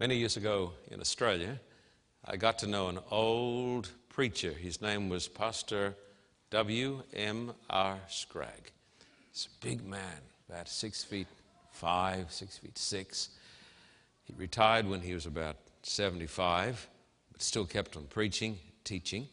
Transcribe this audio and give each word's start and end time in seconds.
Many 0.00 0.16
years 0.16 0.38
ago 0.38 0.72
in 0.90 0.98
Australia, 0.98 1.60
I 2.24 2.38
got 2.38 2.58
to 2.60 2.66
know 2.66 2.88
an 2.88 3.00
old 3.10 3.90
preacher. 4.08 4.50
His 4.50 4.80
name 4.80 5.10
was 5.10 5.28
Pastor 5.28 5.94
W.M.R. 6.48 7.98
Scragg. 8.08 8.72
He's 9.30 9.46
a 9.52 9.66
big 9.66 9.84
man, 9.84 10.22
about 10.48 10.70
six 10.70 11.04
feet 11.04 11.26
five, 11.70 12.32
six 12.32 12.56
feet 12.56 12.78
six. 12.78 13.28
He 14.24 14.32
retired 14.38 14.88
when 14.88 15.02
he 15.02 15.12
was 15.12 15.26
about 15.26 15.56
75, 15.82 16.88
but 17.30 17.42
still 17.42 17.66
kept 17.66 17.94
on 17.94 18.04
preaching, 18.04 18.58
teaching. 18.84 19.28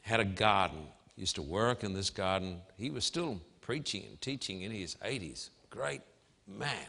Had 0.00 0.20
a 0.20 0.24
garden, 0.24 0.86
used 1.16 1.34
to 1.34 1.42
work 1.42 1.84
in 1.84 1.92
this 1.92 2.08
garden. 2.08 2.62
He 2.78 2.88
was 2.88 3.04
still 3.04 3.42
preaching 3.60 4.04
and 4.08 4.18
teaching 4.22 4.62
in 4.62 4.72
his 4.72 4.94
80s. 5.04 5.50
Great 5.68 6.00
man. 6.48 6.86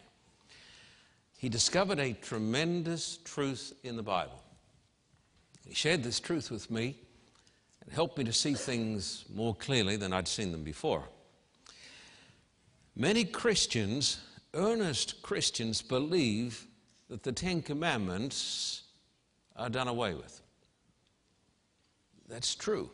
He 1.44 1.50
discovered 1.50 2.00
a 2.00 2.14
tremendous 2.14 3.18
truth 3.25 3.73
in 3.84 3.97
the 3.97 4.02
Bible. 4.02 4.42
He 5.68 5.74
shared 5.74 6.02
this 6.02 6.21
truth 6.21 6.50
with 6.50 6.71
me 6.71 6.97
and 7.82 7.92
helped 7.92 8.18
me 8.18 8.24
to 8.24 8.32
see 8.32 8.54
things 8.54 9.25
more 9.29 9.54
clearly 9.54 9.97
than 9.97 10.14
I'd 10.14 10.29
seen 10.29 10.54
them 10.54 10.64
before. 10.64 11.04
Many 12.96 13.25
Christians, 13.25 14.21
earnest 14.54 15.21
Christians, 15.21 15.82
believe 15.82 16.66
that 17.10 17.24
the 17.24 17.33
Ten 17.33 17.61
Commandments 17.61 18.83
are 19.57 19.69
done 19.69 19.89
away 19.89 20.14
with. 20.14 20.39
That's 22.30 22.55
true 22.55 22.89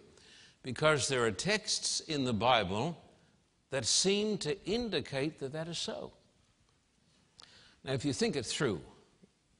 because 0.64 1.08
there 1.08 1.24
are 1.24 1.30
texts 1.30 2.00
in 2.00 2.24
the 2.24 2.34
Bible 2.34 2.98
that 3.70 3.86
seem 3.86 4.40
to 4.40 4.58
indicate 4.66 5.38
that 5.38 5.54
that 5.54 5.68
is 5.68 5.78
so. 5.78 6.14
Now, 7.90 7.96
if 7.96 8.06
you 8.06 8.14
think 8.14 8.36
it 8.36 8.46
through, 8.46 8.82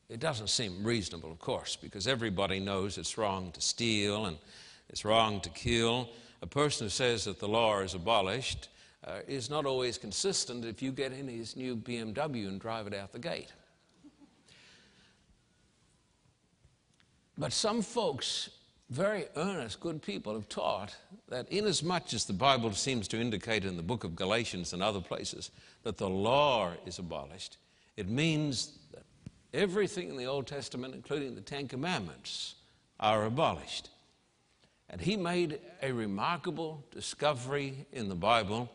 it 0.08 0.20
doesn't 0.20 0.52
seem 0.52 0.84
reasonable, 0.84 1.32
of 1.32 1.40
course, 1.40 1.76
because 1.76 2.06
everybody 2.08 2.60
knows 2.60 3.00
it's 3.00 3.18
wrong 3.18 3.52
to 3.54 3.60
steal 3.60 4.28
and 4.28 4.38
it's 4.88 5.04
wrong 5.04 5.42
to 5.42 5.50
kill. 5.50 6.12
A 6.44 6.46
person 6.46 6.86
who 6.86 6.90
says 6.92 7.26
that 7.26 7.40
the 7.40 7.48
law 7.48 7.80
is 7.80 7.96
abolished 7.96 8.70
uh, 9.04 9.22
is 9.28 9.50
not 9.50 9.66
always 9.66 9.98
consistent 9.98 10.64
if 10.64 10.80
you 10.80 10.92
get 10.92 11.12
in 11.12 11.28
his 11.28 11.56
new 11.56 11.76
BMW 11.76 12.48
and 12.48 12.62
drive 12.62 12.86
it 12.86 12.94
out 12.94 13.14
the 13.14 13.18
gate. 13.18 13.52
But 17.36 17.52
some 17.52 17.82
folks, 17.82 18.52
very 18.92 19.26
earnest, 19.38 19.80
good 19.80 20.04
people, 20.04 20.36
have 20.36 20.48
taught 20.50 20.96
that 21.30 21.52
inasmuch 21.52 22.14
as 22.14 22.26
the 22.26 22.34
Bible 22.34 22.74
seems 22.74 23.08
to 23.08 23.20
indicate 23.20 23.66
in 23.66 23.76
the 23.76 23.82
book 23.82 24.04
of 24.04 24.16
Galatians 24.16 24.72
and 24.72 24.84
other 24.84 25.02
places 25.02 25.50
that 25.82 25.98
the 25.98 26.08
law 26.08 26.74
is 26.86 27.00
abolished, 27.00 27.58
it 28.00 28.08
means 28.08 28.78
that 28.94 29.04
everything 29.54 30.08
in 30.08 30.16
the 30.16 30.26
Old 30.26 30.48
Testament, 30.48 30.96
including 30.96 31.36
the 31.36 31.42
Ten 31.42 31.68
Commandments, 31.68 32.56
are 32.98 33.26
abolished. 33.26 33.90
And 34.90 35.02
he 35.02 35.18
made 35.18 35.60
a 35.82 35.92
remarkable 35.92 36.86
discovery 36.92 37.86
in 37.92 38.08
the 38.08 38.16
Bible, 38.16 38.72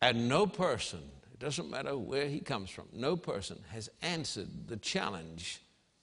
and 0.00 0.30
no 0.30 0.46
person, 0.46 1.00
it 1.30 1.38
doesn't 1.38 1.68
matter 1.68 1.94
where 1.94 2.26
he 2.26 2.40
comes 2.40 2.70
from, 2.70 2.86
no 2.90 3.18
person 3.18 3.58
has 3.68 3.90
answered 4.00 4.48
the 4.66 4.78
challenge 4.78 5.60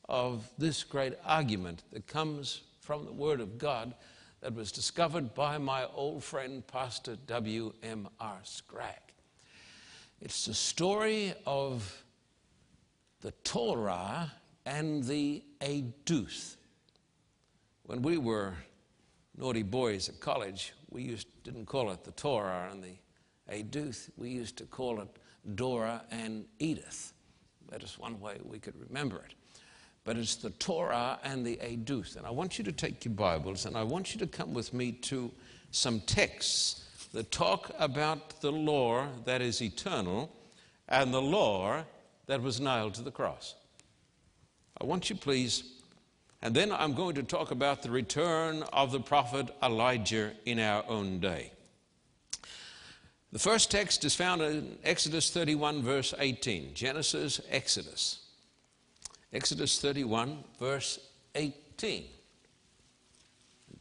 of 0.08 0.48
this 0.60 0.84
great 0.84 1.14
argument 1.26 1.82
that 1.94 2.06
comes 2.06 2.62
from 2.80 3.06
the 3.06 3.12
Word 3.12 3.40
of 3.42 3.58
God 3.58 3.96
that 4.42 4.54
was 4.54 4.72
discovered 4.72 5.34
by 5.34 5.58
my 5.58 5.88
old 5.96 6.24
friend, 6.24 6.68
Pastor 6.68 7.16
W.M.R. 7.26 8.40
Scragg. 8.44 9.00
It's 10.22 10.46
the 10.46 10.54
story 10.54 11.34
of 11.46 12.03
the 13.24 13.32
Torah 13.44 14.32
and 14.66 15.04
the 15.06 15.44
Eduth. 15.62 16.58
When 17.84 18.02
we 18.02 18.18
were 18.18 18.54
naughty 19.38 19.64
boys 19.64 20.10
at 20.10 20.20
college, 20.20 20.74
we 20.92 21.04
used, 21.04 21.28
didn't 21.44 21.66
call 21.66 21.90
it 21.92 22.04
the 22.04 22.12
Torah 22.12 22.70
and 22.70 22.84
the 22.84 22.96
Eduth. 23.50 24.10
we 24.18 24.30
used 24.30 24.58
to 24.58 24.66
call 24.66 25.00
it 25.00 25.08
Dora 25.56 26.04
and 26.12 26.46
Edith. 26.60 27.14
That 27.70 27.82
is 27.82 27.98
one 27.98 28.20
way 28.20 28.38
we 28.44 28.60
could 28.60 28.76
remember 28.80 29.18
it 29.18 29.34
but 30.06 30.18
it's 30.18 30.36
the 30.36 30.50
Torah 30.52 31.18
and 31.24 31.46
the 31.46 31.58
Eduth. 31.58 32.18
And 32.18 32.26
I 32.26 32.30
want 32.30 32.58
you 32.58 32.64
to 32.66 32.72
take 32.72 33.06
your 33.06 33.14
Bibles 33.14 33.66
and 33.66 33.78
I 33.78 33.84
want 33.84 34.14
you 34.14 34.20
to 34.20 34.28
come 34.28 34.54
with 34.54 34.74
me 34.74 34.92
to 34.92 35.32
some 35.72 36.02
texts 36.02 37.08
that 37.14 37.32
talk 37.32 37.72
about 37.80 38.42
the 38.42 38.52
law 38.52 39.08
that 39.26 39.42
is 39.42 39.62
eternal 39.62 40.30
and 40.90 41.14
the 41.14 41.22
law 41.22 41.86
that 42.28 42.42
was 42.42 42.60
nailed 42.60 42.94
to 42.96 43.02
the 43.02 43.12
cross. 43.12 43.56
I 44.80 44.86
want 44.86 45.10
you, 45.10 45.16
please, 45.16 45.64
and 46.42 46.54
then 46.54 46.72
I'm 46.72 46.94
going 46.94 47.16
to 47.16 47.24
talk 47.24 47.52
about 47.52 47.82
the 47.82 47.92
return 47.92 48.64
of 48.74 48.92
the 48.92 49.00
prophet 49.00 49.50
Elijah 49.62 50.32
in 50.46 50.60
our 50.60 50.84
own 50.88 51.20
day. 51.20 51.52
The 53.32 53.40
first 53.40 53.72
text 53.72 54.06
is 54.06 54.14
found 54.14 54.42
in 54.42 54.78
Exodus 54.84 55.32
31, 55.32 55.82
verse 55.82 56.14
18. 56.20 56.74
Genesis, 56.74 57.42
Exodus. 57.50 58.20
Exodus 59.32 59.80
31, 59.80 60.44
verse 60.60 61.00
18. 61.34 62.04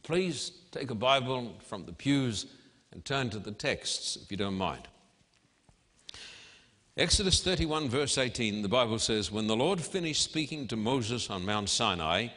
Please 0.01 0.51
take 0.71 0.89
a 0.89 0.95
Bible 0.95 1.53
from 1.67 1.85
the 1.85 1.93
pews 1.93 2.47
and 2.91 3.05
turn 3.05 3.29
to 3.29 3.39
the 3.39 3.51
texts 3.51 4.15
if 4.15 4.31
you 4.31 4.37
don't 4.37 4.55
mind. 4.57 4.87
Exodus 6.95 7.41
31, 7.41 7.89
verse 7.89 8.19
18, 8.19 8.61
the 8.61 8.67
Bible 8.67 8.99
says, 8.99 9.31
When 9.31 9.47
the 9.47 9.55
Lord 9.55 9.81
finished 9.81 10.21
speaking 10.23 10.67
to 10.67 10.75
Moses 10.75 11.27
on 11.31 11.43
Mount 11.43 11.67
Sinai, 11.69 12.27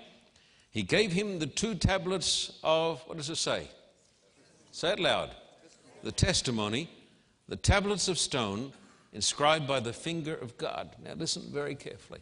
he 0.71 0.83
gave 0.83 1.13
him 1.13 1.39
the 1.39 1.47
two 1.47 1.75
tablets 1.75 2.59
of, 2.65 3.03
what 3.07 3.19
does 3.19 3.29
it 3.29 3.37
say? 3.37 3.69
Say 4.73 4.93
it 4.93 4.99
loud. 4.99 5.29
The 6.03 6.13
testimony, 6.13 6.89
the 7.49 7.57
tablets 7.57 8.09
of 8.09 8.17
stone 8.17 8.73
inscribed 9.13 9.69
by 9.69 9.79
the 9.79 9.93
finger 9.93 10.35
of 10.35 10.57
God. 10.57 10.89
Now 11.05 11.13
listen 11.13 11.43
very 11.53 11.75
carefully. 11.75 12.21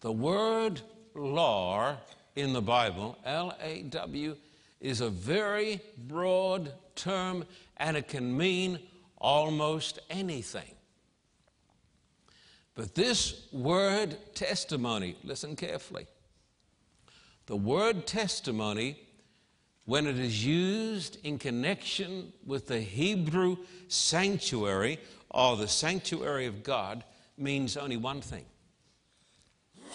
The 0.00 0.12
word 0.12 0.80
law 1.16 1.96
in 2.36 2.52
the 2.52 2.62
Bible, 2.62 3.18
L 3.24 3.56
A 3.60 3.82
W, 3.82 4.36
is 4.80 5.00
a 5.00 5.10
very 5.10 5.80
broad 6.06 6.72
term 6.94 7.44
and 7.78 7.96
it 7.96 8.06
can 8.06 8.36
mean 8.36 8.78
almost 9.24 9.98
anything. 10.10 10.74
But 12.74 12.94
this 12.94 13.48
word 13.52 14.18
testimony, 14.34 15.16
listen 15.24 15.56
carefully. 15.56 16.06
The 17.46 17.56
word 17.56 18.06
testimony, 18.06 18.98
when 19.86 20.06
it 20.06 20.18
is 20.18 20.44
used 20.44 21.24
in 21.24 21.38
connection 21.38 22.34
with 22.44 22.66
the 22.66 22.80
Hebrew 22.80 23.56
sanctuary 23.88 24.98
or 25.30 25.56
the 25.56 25.68
sanctuary 25.68 26.44
of 26.44 26.62
God, 26.62 27.02
means 27.38 27.76
only 27.76 27.96
one 27.96 28.20
thing 28.20 28.44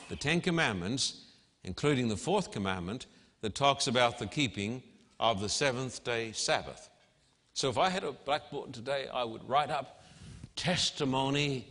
the 0.09 0.15
Ten 0.15 0.41
Commandments, 0.41 1.25
including 1.63 2.07
the 2.07 2.17
fourth 2.17 2.51
commandment 2.51 3.05
that 3.41 3.53
talks 3.53 3.85
about 3.85 4.17
the 4.17 4.25
keeping 4.25 4.81
of 5.19 5.39
the 5.39 5.49
seventh 5.49 6.03
day 6.03 6.31
Sabbath. 6.31 6.88
So 7.59 7.69
if 7.69 7.77
I 7.77 7.89
had 7.89 8.05
a 8.05 8.13
blackboard 8.13 8.73
today, 8.73 9.09
I 9.13 9.25
would 9.25 9.43
write 9.49 9.69
up 9.69 10.01
testimony, 10.55 11.67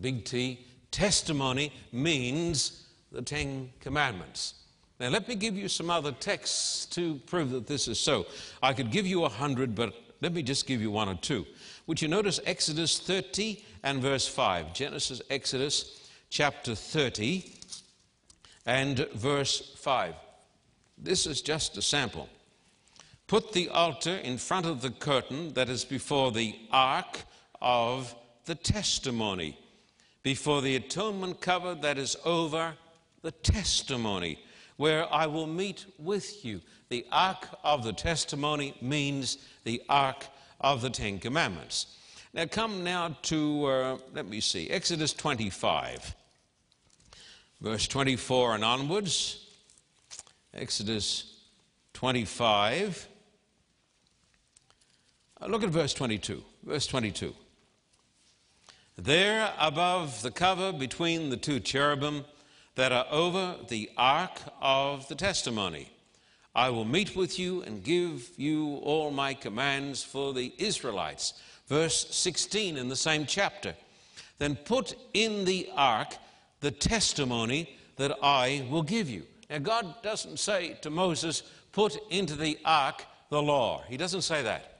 big 0.00 0.24
T, 0.24 0.64
testimony 0.92 1.72
means 1.90 2.86
the 3.10 3.20
Ten 3.20 3.70
Commandments. 3.80 4.54
Now, 5.00 5.08
let 5.08 5.26
me 5.26 5.34
give 5.34 5.56
you 5.56 5.66
some 5.66 5.90
other 5.90 6.12
texts 6.12 6.86
to 6.94 7.16
prove 7.26 7.50
that 7.50 7.66
this 7.66 7.88
is 7.88 7.98
so. 7.98 8.26
I 8.62 8.72
could 8.72 8.92
give 8.92 9.08
you 9.08 9.24
a 9.24 9.28
hundred, 9.28 9.74
but 9.74 9.92
let 10.20 10.32
me 10.32 10.40
just 10.40 10.68
give 10.68 10.80
you 10.80 10.92
one 10.92 11.08
or 11.08 11.16
two. 11.16 11.44
Would 11.88 12.00
you 12.00 12.06
notice 12.06 12.38
Exodus 12.46 13.00
30 13.00 13.64
and 13.82 14.00
verse 14.00 14.28
5? 14.28 14.72
Genesis, 14.72 15.20
Exodus 15.30 16.08
chapter 16.30 16.76
30 16.76 17.54
and 18.66 18.98
verse 19.14 19.74
5. 19.78 20.14
This 20.96 21.26
is 21.26 21.42
just 21.42 21.76
a 21.76 21.82
sample. 21.82 22.28
Put 23.28 23.52
the 23.52 23.68
altar 23.68 24.16
in 24.16 24.38
front 24.38 24.66
of 24.66 24.82
the 24.82 24.90
curtain 24.90 25.52
that 25.52 25.68
is 25.68 25.84
before 25.84 26.32
the 26.32 26.58
ark 26.72 27.20
of 27.62 28.12
the 28.46 28.56
testimony, 28.56 29.56
before 30.24 30.60
the 30.60 30.74
atonement 30.74 31.40
cover 31.40 31.76
that 31.76 31.96
is 31.96 32.16
over 32.24 32.74
the 33.22 33.30
testimony, 33.30 34.40
where 34.76 35.12
I 35.12 35.26
will 35.26 35.46
meet 35.46 35.86
with 35.98 36.44
you. 36.44 36.60
The 36.88 37.06
ark 37.12 37.46
of 37.62 37.84
the 37.84 37.92
testimony 37.92 38.74
means 38.80 39.38
the 39.62 39.82
ark 39.88 40.26
of 40.60 40.82
the 40.82 40.90
Ten 40.90 41.20
Commandments. 41.20 41.98
Now 42.34 42.46
come 42.46 42.82
now 42.82 43.16
to, 43.22 43.66
uh, 43.66 43.98
let 44.12 44.26
me 44.26 44.40
see, 44.40 44.68
Exodus 44.68 45.12
25 45.12 46.16
verse 47.60 47.88
24 47.88 48.56
and 48.56 48.64
onwards. 48.64 49.46
Exodus 50.54 51.40
25. 51.94 53.08
Uh, 55.40 55.46
look 55.46 55.62
at 55.62 55.70
verse 55.70 55.94
22. 55.94 56.42
Verse 56.64 56.86
22. 56.86 57.34
There 58.96 59.52
above 59.58 60.22
the 60.22 60.30
cover 60.30 60.72
between 60.72 61.30
the 61.30 61.36
two 61.36 61.60
cherubim 61.60 62.24
that 62.74 62.90
are 62.90 63.06
over 63.10 63.56
the 63.68 63.90
ark 63.96 64.40
of 64.60 65.06
the 65.08 65.14
testimony, 65.14 65.92
I 66.54 66.70
will 66.70 66.84
meet 66.84 67.14
with 67.14 67.38
you 67.38 67.62
and 67.62 67.84
give 67.84 68.30
you 68.36 68.76
all 68.82 69.12
my 69.12 69.34
commands 69.34 70.02
for 70.02 70.34
the 70.34 70.52
Israelites. 70.58 71.34
Verse 71.68 72.08
16 72.10 72.76
in 72.76 72.88
the 72.88 72.96
same 72.96 73.26
chapter. 73.26 73.74
Then 74.38 74.56
put 74.56 74.94
in 75.14 75.44
the 75.44 75.68
ark 75.76 76.16
the 76.60 76.72
testimony 76.72 77.78
that 77.96 78.16
I 78.22 78.66
will 78.68 78.82
give 78.82 79.08
you. 79.08 79.22
Now, 79.48 79.58
God 79.58 80.02
doesn't 80.02 80.38
say 80.38 80.76
to 80.82 80.90
Moses, 80.90 81.42
put 81.72 81.96
into 82.10 82.34
the 82.34 82.58
ark 82.64 83.04
the 83.30 83.40
law. 83.40 83.82
He 83.88 83.96
doesn't 83.96 84.22
say 84.22 84.42
that. 84.42 84.77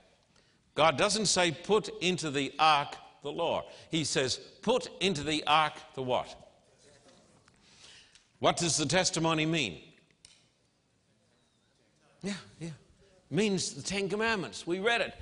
God 0.79 0.97
doesn't 0.97 1.27
say, 1.27 1.51
put 1.51 1.91
into 2.01 2.31
the 2.31 2.53
ark 2.57 2.95
the 3.25 3.33
law. 3.33 3.65
He 3.91 4.05
says, 4.05 4.37
put 4.63 4.89
into 5.01 5.25
the 5.25 5.43
ark 5.45 5.73
the 5.97 6.05
what? 6.05 6.33
What 8.39 8.59
does 8.59 8.77
the 8.77 8.87
testimony 8.87 9.45
mean? 9.45 9.81
Yeah, 12.23 12.35
yeah. 12.61 12.69
Means 13.29 13.75
the 13.75 13.83
Ten 13.83 14.09
Commandments. 14.09 14.69
We 14.69 14.79
read 14.79 15.01
it. 15.01 15.15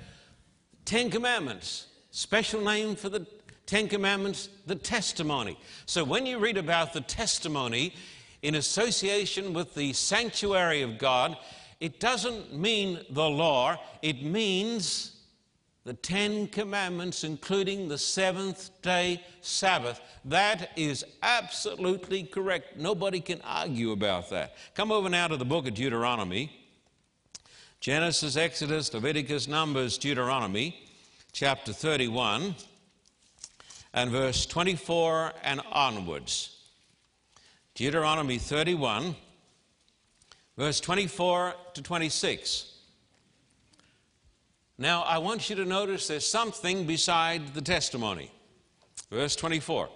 Ten 0.85 1.09
Commandments. 1.09 1.87
Special 2.11 2.61
name 2.61 2.95
for 2.95 3.09
the 3.09 3.25
Ten 3.65 3.87
Commandments, 3.87 4.49
the 4.67 4.75
testimony. 4.75 5.57
So 5.87 6.03
when 6.03 6.27
you 6.27 6.37
read 6.37 6.57
about 6.57 6.93
the 6.93 7.01
testimony 7.01 7.95
in 8.43 8.53
association 8.53 9.53
with 9.53 9.73
the 9.73 9.93
sanctuary 9.93 10.83
of 10.83 10.99
God, 10.99 11.35
it 11.79 11.99
doesn't 11.99 12.53
mean 12.53 12.99
the 13.09 13.27
law, 13.27 13.77
it 14.03 14.21
means 14.21 15.16
the 15.87 15.93
Ten 15.93 16.47
Commandments, 16.47 17.23
including 17.23 17.87
the 17.87 17.97
seventh 17.97 18.71
day 18.81 19.23
Sabbath. 19.39 20.01
That 20.25 20.71
is 20.75 21.05
absolutely 21.23 22.23
correct. 22.25 22.75
Nobody 22.75 23.21
can 23.21 23.39
argue 23.45 23.93
about 23.93 24.29
that. 24.31 24.57
Come 24.75 24.91
over 24.91 25.07
now 25.07 25.29
to 25.29 25.37
the 25.37 25.45
book 25.45 25.65
of 25.65 25.75
Deuteronomy 25.75 26.51
Genesis, 27.79 28.35
Exodus, 28.35 28.93
Leviticus, 28.93 29.47
Numbers, 29.47 29.97
Deuteronomy, 29.97 30.77
chapter 31.31 31.71
31, 31.71 32.53
and 33.93 34.11
verse 34.11 34.45
24 34.45 35.31
and 35.41 35.61
onwards. 35.71 36.65
Deuteronomy 37.75 38.39
31, 38.39 39.15
verse 40.57 40.81
24 40.81 41.53
to 41.75 41.81
26. 41.81 42.76
Now, 44.77 45.01
I 45.03 45.17
want 45.17 45.49
you 45.49 45.55
to 45.55 45.65
notice 45.65 46.07
there's 46.07 46.27
something 46.27 46.85
beside 46.85 47.55
the 47.55 47.61
testimony. 47.61 48.31
Verse 49.09 49.35
24. 49.35 49.89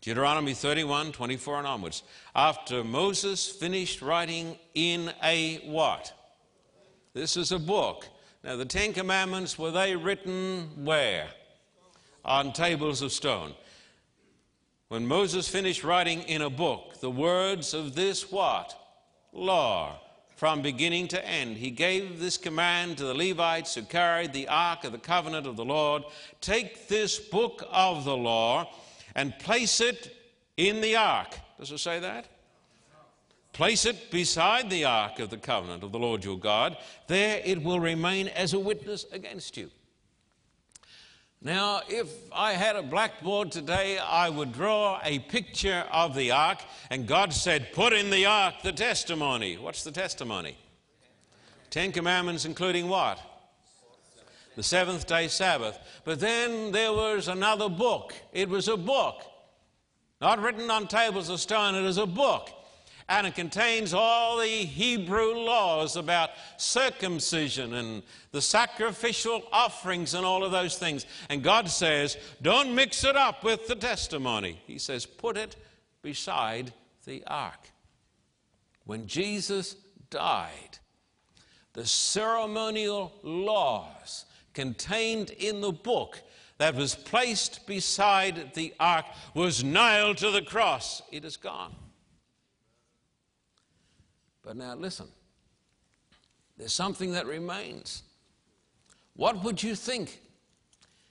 Deuteronomy 0.00 0.54
31, 0.54 1.12
24 1.12 1.58
and 1.58 1.66
onwards. 1.66 2.02
After 2.34 2.82
Moses 2.84 3.48
finished 3.48 4.00
writing 4.00 4.56
in 4.74 5.12
a 5.22 5.56
what? 5.66 6.12
This 7.12 7.36
is 7.36 7.52
a 7.52 7.58
book. 7.58 8.08
Now, 8.42 8.56
the 8.56 8.64
Ten 8.64 8.92
Commandments, 8.92 9.58
were 9.58 9.72
they 9.72 9.94
written 9.94 10.84
where? 10.84 11.28
On 12.24 12.52
tables 12.52 13.02
of 13.02 13.12
stone. 13.12 13.52
When 14.88 15.06
Moses 15.06 15.48
finished 15.48 15.82
writing 15.82 16.22
in 16.22 16.42
a 16.42 16.50
book 16.50 17.00
the 17.00 17.10
words 17.10 17.74
of 17.74 17.94
this 17.94 18.30
what? 18.30 18.74
Law 19.32 20.00
from 20.36 20.60
beginning 20.60 21.08
to 21.08 21.26
end. 21.26 21.56
He 21.56 21.70
gave 21.70 22.20
this 22.20 22.36
command 22.36 22.98
to 22.98 23.04
the 23.04 23.14
Levites 23.14 23.74
who 23.74 23.82
carried 23.82 24.32
the 24.32 24.48
ark 24.48 24.84
of 24.84 24.92
the 24.92 24.98
covenant 24.98 25.46
of 25.46 25.56
the 25.56 25.64
Lord 25.64 26.04
Take 26.40 26.88
this 26.88 27.18
book 27.18 27.66
of 27.72 28.04
the 28.04 28.16
law 28.16 28.70
and 29.14 29.36
place 29.38 29.80
it 29.80 30.14
in 30.56 30.80
the 30.80 30.96
ark. 30.96 31.38
Does 31.58 31.72
it 31.72 31.78
say 31.78 31.98
that? 32.00 32.26
Place 33.52 33.86
it 33.86 34.10
beside 34.10 34.68
the 34.68 34.84
ark 34.84 35.18
of 35.18 35.30
the 35.30 35.38
covenant 35.38 35.82
of 35.82 35.90
the 35.90 35.98
Lord 35.98 36.22
your 36.22 36.38
God. 36.38 36.76
There 37.06 37.40
it 37.42 37.62
will 37.62 37.80
remain 37.80 38.28
as 38.28 38.52
a 38.52 38.58
witness 38.58 39.06
against 39.12 39.56
you. 39.56 39.70
Now, 41.42 41.82
if 41.88 42.08
I 42.32 42.52
had 42.52 42.76
a 42.76 42.82
blackboard 42.82 43.52
today, 43.52 43.98
I 43.98 44.30
would 44.30 44.52
draw 44.52 45.00
a 45.04 45.18
picture 45.18 45.84
of 45.92 46.14
the 46.14 46.30
ark, 46.30 46.58
and 46.90 47.06
God 47.06 47.32
said, 47.32 47.72
Put 47.72 47.92
in 47.92 48.10
the 48.10 48.26
ark 48.26 48.54
the 48.62 48.72
testimony. 48.72 49.56
What's 49.56 49.84
the 49.84 49.92
testimony? 49.92 50.56
Ten 51.70 51.92
Commandments, 51.92 52.44
including 52.44 52.88
what? 52.88 53.20
The 54.56 54.62
seventh 54.62 55.06
day 55.06 55.28
Sabbath. 55.28 55.78
But 56.04 56.20
then 56.20 56.72
there 56.72 56.92
was 56.92 57.28
another 57.28 57.68
book. 57.68 58.14
It 58.32 58.48
was 58.48 58.68
a 58.68 58.76
book, 58.76 59.22
not 60.20 60.40
written 60.40 60.70
on 60.70 60.88
tables 60.88 61.28
of 61.28 61.40
stone, 61.40 61.74
it 61.74 61.84
is 61.84 61.98
a 61.98 62.06
book 62.06 62.50
and 63.08 63.26
it 63.26 63.34
contains 63.36 63.94
all 63.94 64.38
the 64.38 64.46
Hebrew 64.46 65.34
laws 65.34 65.96
about 65.96 66.30
circumcision 66.56 67.74
and 67.74 68.02
the 68.32 68.42
sacrificial 68.42 69.44
offerings 69.52 70.14
and 70.14 70.26
all 70.26 70.42
of 70.42 70.50
those 70.50 70.76
things. 70.76 71.06
And 71.28 71.42
God 71.42 71.68
says, 71.70 72.16
don't 72.42 72.74
mix 72.74 73.04
it 73.04 73.16
up 73.16 73.44
with 73.44 73.68
the 73.68 73.76
testimony. 73.76 74.60
He 74.66 74.78
says, 74.78 75.06
put 75.06 75.36
it 75.36 75.54
beside 76.02 76.72
the 77.04 77.22
ark. 77.28 77.70
When 78.84 79.06
Jesus 79.06 79.76
died, 80.10 80.78
the 81.74 81.86
ceremonial 81.86 83.12
laws 83.22 84.24
contained 84.52 85.30
in 85.30 85.60
the 85.60 85.72
book 85.72 86.20
that 86.58 86.74
was 86.74 86.94
placed 86.94 87.66
beside 87.66 88.54
the 88.54 88.74
ark 88.80 89.04
was 89.34 89.62
nailed 89.62 90.16
to 90.16 90.30
the 90.30 90.42
cross. 90.42 91.02
It 91.12 91.24
is 91.24 91.36
gone. 91.36 91.74
But 94.46 94.56
now 94.56 94.76
listen, 94.76 95.08
there's 96.56 96.72
something 96.72 97.12
that 97.12 97.26
remains. 97.26 98.04
What 99.16 99.42
would 99.42 99.60
you 99.60 99.74
think 99.74 100.20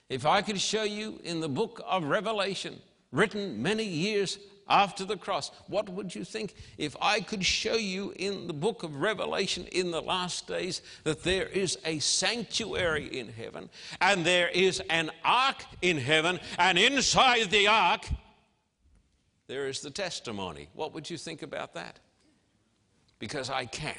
if 0.08 0.24
I 0.24 0.40
could 0.40 0.58
show 0.58 0.84
you 0.84 1.20
in 1.22 1.40
the 1.40 1.48
book 1.48 1.82
of 1.86 2.04
Revelation, 2.04 2.80
written 3.12 3.62
many 3.62 3.84
years 3.84 4.38
after 4.68 5.04
the 5.04 5.18
cross, 5.18 5.50
what 5.68 5.90
would 5.90 6.14
you 6.14 6.24
think 6.24 6.54
if 6.78 6.96
I 7.00 7.20
could 7.20 7.44
show 7.44 7.74
you 7.74 8.14
in 8.16 8.46
the 8.46 8.54
book 8.54 8.82
of 8.82 8.96
Revelation 8.96 9.66
in 9.66 9.90
the 9.90 10.00
last 10.00 10.46
days 10.46 10.80
that 11.04 11.22
there 11.22 11.46
is 11.46 11.78
a 11.84 11.98
sanctuary 11.98 13.06
in 13.06 13.28
heaven 13.28 13.68
and 14.00 14.24
there 14.24 14.48
is 14.48 14.80
an 14.88 15.10
ark 15.22 15.62
in 15.82 15.98
heaven, 15.98 16.40
and 16.58 16.78
inside 16.78 17.50
the 17.50 17.68
ark 17.68 18.08
there 19.46 19.68
is 19.68 19.80
the 19.82 19.90
testimony? 19.90 20.70
What 20.72 20.94
would 20.94 21.10
you 21.10 21.18
think 21.18 21.42
about 21.42 21.74
that? 21.74 22.00
Because 23.18 23.50
I 23.50 23.66
can. 23.66 23.96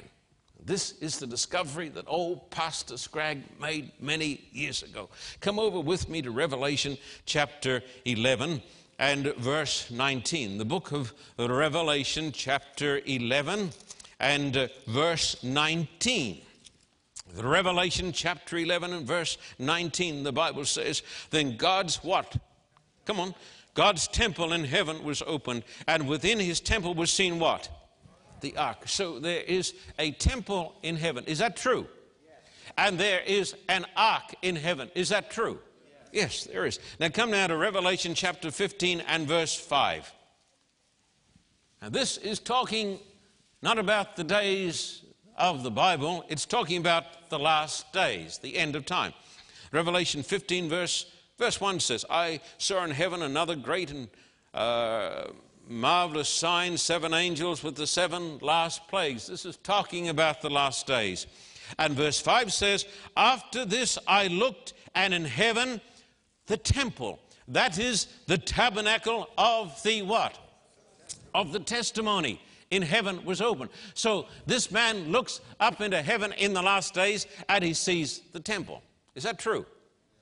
This 0.64 0.94
is 1.00 1.18
the 1.18 1.28
discovery 1.28 1.90
that 1.90 2.06
old 2.08 2.50
Pastor 2.50 2.98
Scragg 2.98 3.44
made 3.60 3.92
many 4.02 4.48
years 4.52 4.84
ago. 4.84 5.10
Come 5.40 5.60
over 5.60 5.80
with 5.80 6.10
me 6.10 6.22
to 6.22 6.32
Revelation 6.32 6.98
chapter 7.26 7.82
11 8.06 8.62
and 9.00 9.34
verse 9.36 9.90
19. 9.92 10.58
The 10.58 10.66
book 10.66 10.92
of 10.92 11.14
Revelation, 11.38 12.32
chapter 12.32 13.02
11 13.06 13.70
and 14.20 14.58
uh, 14.58 14.68
verse 14.88 15.42
19. 15.44 16.42
The 17.36 17.44
Revelation 17.48 18.12
chapter 18.12 18.58
11 18.58 18.94
and 18.94 19.06
verse 19.06 19.38
19, 19.60 20.24
the 20.24 20.32
Bible 20.32 20.66
says, 20.66 21.04
Then 21.30 21.58
God's 21.58 22.04
what? 22.04 22.38
Come 23.06 23.20
on. 23.20 23.36
God's 23.74 24.08
temple 24.08 24.54
in 24.54 24.64
heaven 24.64 25.04
was 25.04 25.22
opened, 25.22 25.64
and 25.88 26.08
within 26.08 26.40
his 26.40 26.60
temple 26.60 26.96
was 26.96 27.12
seen 27.12 27.38
what? 27.38 27.70
The 28.42 28.58
ark. 28.58 28.88
So 28.88 29.20
there 29.20 29.42
is 29.42 29.74
a 29.98 30.12
temple 30.12 30.76
in 30.84 30.96
heaven. 30.96 31.24
Is 31.26 31.40
that 31.40 31.56
true? 31.58 31.88
And 32.78 33.00
there 33.00 33.22
is 33.22 33.56
an 33.70 33.86
ark 33.96 34.36
in 34.42 34.56
heaven. 34.56 34.92
Is 34.94 35.10
that 35.10 35.32
true? 35.32 35.60
Yes, 36.12 36.46
there 36.46 36.66
is. 36.66 36.80
Now 37.00 37.10
come 37.10 37.32
now 37.32 37.48
to 37.48 37.58
Revelation 37.58 38.14
chapter 38.14 38.52
15 38.52 39.02
and 39.02 39.28
verse 39.28 39.56
5. 39.56 40.14
Now 41.82 41.90
this 41.90 42.18
is 42.18 42.40
talking 42.40 43.00
not 43.62 43.80
about 43.80 44.16
the 44.16 44.24
days 44.24 45.04
of 45.38 45.64
the 45.64 45.72
Bible, 45.72 46.26
it's 46.30 46.46
talking 46.46 46.78
about 46.78 47.30
the 47.30 47.38
last 47.40 47.92
days, 47.94 48.40
the 48.40 48.58
end 48.58 48.76
of 48.76 48.86
time. 48.86 49.14
Revelation 49.72 50.24
15 50.24 50.70
verse, 50.70 51.06
verse 51.38 51.62
1 51.62 51.80
says, 51.80 52.06
I 52.10 52.40
saw 52.58 52.84
in 52.84 52.92
heaven 52.92 53.22
another 53.22 53.56
great 53.56 53.92
and 53.92 54.08
uh, 54.54 55.28
marvelous 55.68 56.30
signs, 56.30 56.82
seven 56.82 57.14
angels 57.14 57.64
with 57.64 57.76
the 57.76 57.88
seven 57.88 58.38
last 58.40 58.88
plagues. 58.88 59.28
This 59.28 59.46
is 59.46 59.58
talking 59.58 60.10
about 60.10 60.42
the 60.42 60.50
last 60.50 60.88
days. 60.88 61.28
And 61.78 61.94
verse 61.94 62.20
5 62.20 62.54
says, 62.54 62.86
After 63.16 63.66
this 63.66 63.98
I 64.08 64.28
looked, 64.28 64.74
and 64.96 65.14
in 65.14 65.26
heaven 65.26 65.82
the 66.48 66.58
temple, 66.58 67.20
that 67.50 67.78
is 67.78 68.08
the 68.26 68.38
tabernacle 68.38 69.30
of 69.38 69.82
the 69.84 70.02
what? 70.02 70.38
Of 71.34 71.52
the 71.52 71.60
testimony 71.60 72.42
in 72.72 72.82
heaven 72.82 73.24
was 73.24 73.42
open. 73.42 73.70
So 73.94 74.28
this 74.46 74.72
man 74.72 75.12
looks 75.12 75.42
up 75.60 75.82
into 75.82 76.02
heaven 76.02 76.34
in 76.34 76.54
the 76.54 76.62
last 76.62 76.94
days 76.94 77.28
and 77.48 77.64
he 77.64 77.74
sees 77.74 78.22
the 78.34 78.40
temple. 78.40 78.82
Is 79.16 79.24
that 79.24 79.40
true? 79.40 79.66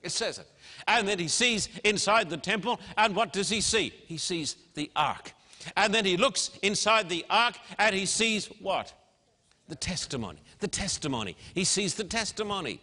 It 0.04 0.12
says 0.12 0.38
it. 0.38 0.48
And 0.88 1.08
then 1.08 1.18
he 1.18 1.28
sees 1.28 1.68
inside 1.84 2.30
the 2.30 2.38
temple, 2.38 2.80
and 2.96 3.16
what 3.16 3.34
does 3.34 3.50
he 3.50 3.60
see? 3.60 3.92
He 4.06 4.18
sees 4.18 4.56
the 4.76 4.92
ark. 4.96 5.34
And 5.76 5.94
then 5.94 6.06
he 6.06 6.18
looks 6.18 6.52
inside 6.62 7.10
the 7.10 7.26
ark 7.30 7.56
and 7.78 7.96
he 7.96 8.06
sees 8.06 8.48
what? 8.60 8.94
The 9.68 9.76
testimony. 9.76 10.40
The 10.60 10.68
testimony. 10.68 11.36
He 11.54 11.64
sees 11.64 11.96
the 11.96 12.04
testimony. 12.04 12.82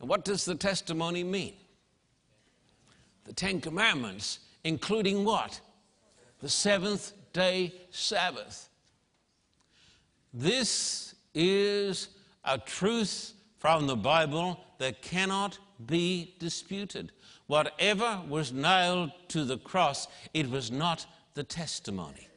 And 0.00 0.08
what 0.08 0.24
does 0.24 0.44
the 0.44 0.54
testimony 0.54 1.24
mean? 1.24 1.54
The 3.24 3.32
Ten 3.32 3.60
Commandments, 3.60 4.40
including 4.64 5.24
what? 5.24 5.60
The 6.40 6.48
seventh 6.48 7.12
day 7.32 7.74
Sabbath. 7.90 8.68
This 10.32 11.14
is 11.34 12.08
a 12.44 12.58
truth 12.58 13.32
from 13.58 13.86
the 13.86 13.96
Bible 13.96 14.60
that 14.78 15.00
cannot 15.00 15.58
be 15.86 16.34
disputed. 16.38 17.12
Whatever 17.46 18.22
was 18.28 18.52
nailed 18.52 19.12
to 19.28 19.44
the 19.44 19.58
cross, 19.58 20.08
it 20.32 20.50
was 20.50 20.70
not 20.70 21.06
the 21.34 21.44
testimony. 21.44 22.28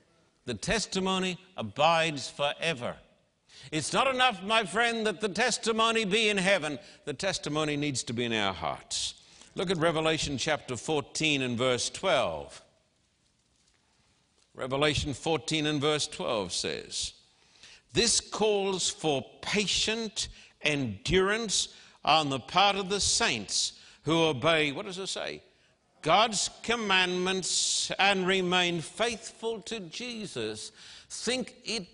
The 0.45 0.53
testimony 0.53 1.37
abides 1.55 2.29
forever. 2.29 2.95
It's 3.71 3.93
not 3.93 4.13
enough, 4.13 4.43
my 4.43 4.63
friend, 4.63 5.05
that 5.07 5.21
the 5.21 5.29
testimony 5.29 6.05
be 6.05 6.29
in 6.29 6.37
heaven. 6.37 6.79
The 7.05 7.13
testimony 7.13 7.77
needs 7.77 8.03
to 8.03 8.13
be 8.13 8.25
in 8.25 8.33
our 8.33 8.53
hearts. 8.53 9.15
Look 9.55 9.71
at 9.71 9.77
Revelation 9.77 10.37
chapter 10.37 10.77
14 10.77 11.41
and 11.41 11.57
verse 11.57 11.89
12. 11.89 12.61
Revelation 14.55 15.13
14 15.13 15.65
and 15.67 15.81
verse 15.81 16.07
12 16.07 16.53
says, 16.53 17.13
This 17.93 18.19
calls 18.19 18.89
for 18.89 19.25
patient 19.41 20.27
endurance 20.61 21.69
on 22.03 22.29
the 22.29 22.39
part 22.39 22.75
of 22.75 22.89
the 22.89 22.99
saints 22.99 23.73
who 24.07 24.23
obey, 24.23 24.71
what 24.71 24.85
does 24.85 24.97
it 24.99 25.07
say? 25.07 25.41
God's 26.01 26.49
commandments 26.63 27.91
and 27.99 28.25
remain 28.25 28.79
faithful 28.79 29.59
to 29.63 29.81
Jesus. 29.81 30.71
Think 31.09 31.55
it 31.65 31.87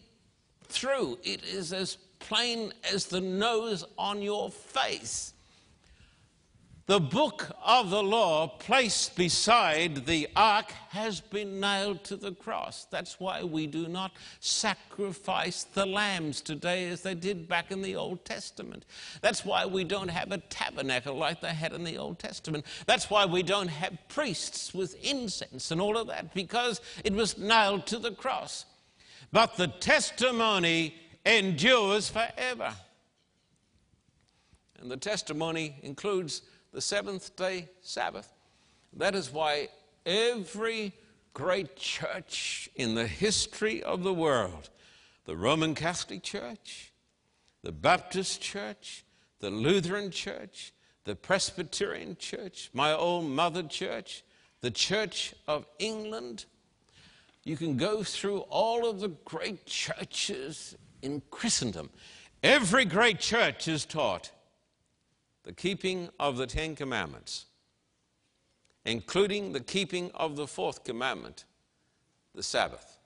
through. 0.68 1.18
It 1.24 1.44
is 1.44 1.74
as 1.74 1.96
plain 2.20 2.72
as 2.94 3.06
the 3.06 3.20
nose 3.20 3.84
on 3.98 4.22
your 4.22 4.52
face 4.52 5.33
the 6.86 7.00
book 7.00 7.50
of 7.64 7.92
the 7.92 8.04
law 8.04 8.46
placed 8.46 9.16
beside 9.16 10.06
the 10.06 10.28
ark 10.36 10.70
has 10.90 11.22
been 11.22 11.62
nailed 11.62 12.04
to 12.04 12.18
the 12.18 12.34
cross. 12.34 12.88
That's 12.92 13.22
why 13.22 13.42
we 13.42 13.68
do 13.68 13.88
not 13.88 14.12
sacrifice 14.42 15.64
the 15.64 15.86
lambs 15.86 16.42
today 16.42 16.90
as 16.90 17.02
they 17.02 17.16
did 17.16 17.48
back 17.48 17.72
in 17.72 17.82
the 17.82 17.96
Old 17.96 18.26
Testament. 18.26 18.86
That's 19.22 19.46
why 19.46 19.66
we 19.66 19.86
don't 19.86 20.10
have 20.10 20.34
a 20.34 20.40
tabernacle 20.40 21.16
like 21.16 21.40
they 21.40 21.54
had 21.54 21.72
in 21.72 21.86
the 21.86 21.98
Old 21.98 22.20
Testament. 22.20 22.66
That's 22.86 23.10
why 23.10 23.26
we 23.26 23.44
don't 23.44 23.70
have 23.70 23.98
priests 24.10 24.74
with 24.74 25.02
incense 25.02 25.72
and 25.72 25.80
all 25.80 25.98
of 25.98 26.08
that 26.08 26.34
because 26.34 26.82
it 27.06 27.14
was 27.14 27.38
nailed 27.38 27.86
to 27.88 27.98
the 27.98 28.12
cross. 28.12 28.66
But 29.32 29.56
the 29.56 29.68
testimony 29.68 30.96
endures 31.26 32.10
forever. 32.10 32.76
And 34.82 34.92
the 34.92 34.98
testimony 34.98 35.78
includes 35.82 36.42
the 36.74 36.82
seventh 36.82 37.36
day 37.36 37.70
Sabbath. 37.82 38.34
That 38.94 39.16
is 39.16 39.32
why 39.32 39.70
every 40.06 40.94
great 41.34 41.76
church 41.76 42.70
in 42.76 42.96
the 42.96 43.08
history 43.08 43.82
of 43.84 44.04
the 44.04 44.14
world, 44.14 44.70
the 45.26 45.38
Roman 45.38 45.76
Catholic 45.76 46.24
Church, 46.24 46.92
the 47.64 47.72
Baptist 47.72 48.42
Church, 48.42 49.06
the 49.40 49.52
Lutheran 49.52 50.12
Church, 50.12 50.74
the 51.06 51.16
Presbyterian 51.16 52.18
Church, 52.18 52.70
my 52.74 52.92
old 52.92 53.26
mother 53.26 53.64
church, 53.64 54.24
the 54.62 54.72
Church 54.72 55.34
of 55.48 55.66
England. 55.80 56.46
You 57.44 57.58
can 57.58 57.78
go 57.78 58.04
through 58.04 58.40
all 58.50 58.90
of 58.90 59.00
the 59.00 59.10
great 59.26 59.66
churches 59.66 60.76
in 61.02 61.22
Christendom. 61.30 61.90
Every 62.42 62.86
great 62.86 63.20
church 63.20 63.68
is 63.68 63.86
taught 63.86 64.32
the 65.44 65.54
keeping 65.54 66.10
of 66.20 66.38
the 66.38 66.48
Ten 66.48 66.76
Commandments, 66.76 67.46
including 68.86 69.54
the 69.54 69.60
keeping 69.60 70.12
of 70.14 70.36
the 70.36 70.48
fourth 70.48 70.84
commandment, 70.84 71.46
the 72.34 72.44
Sabbath. 72.44 73.00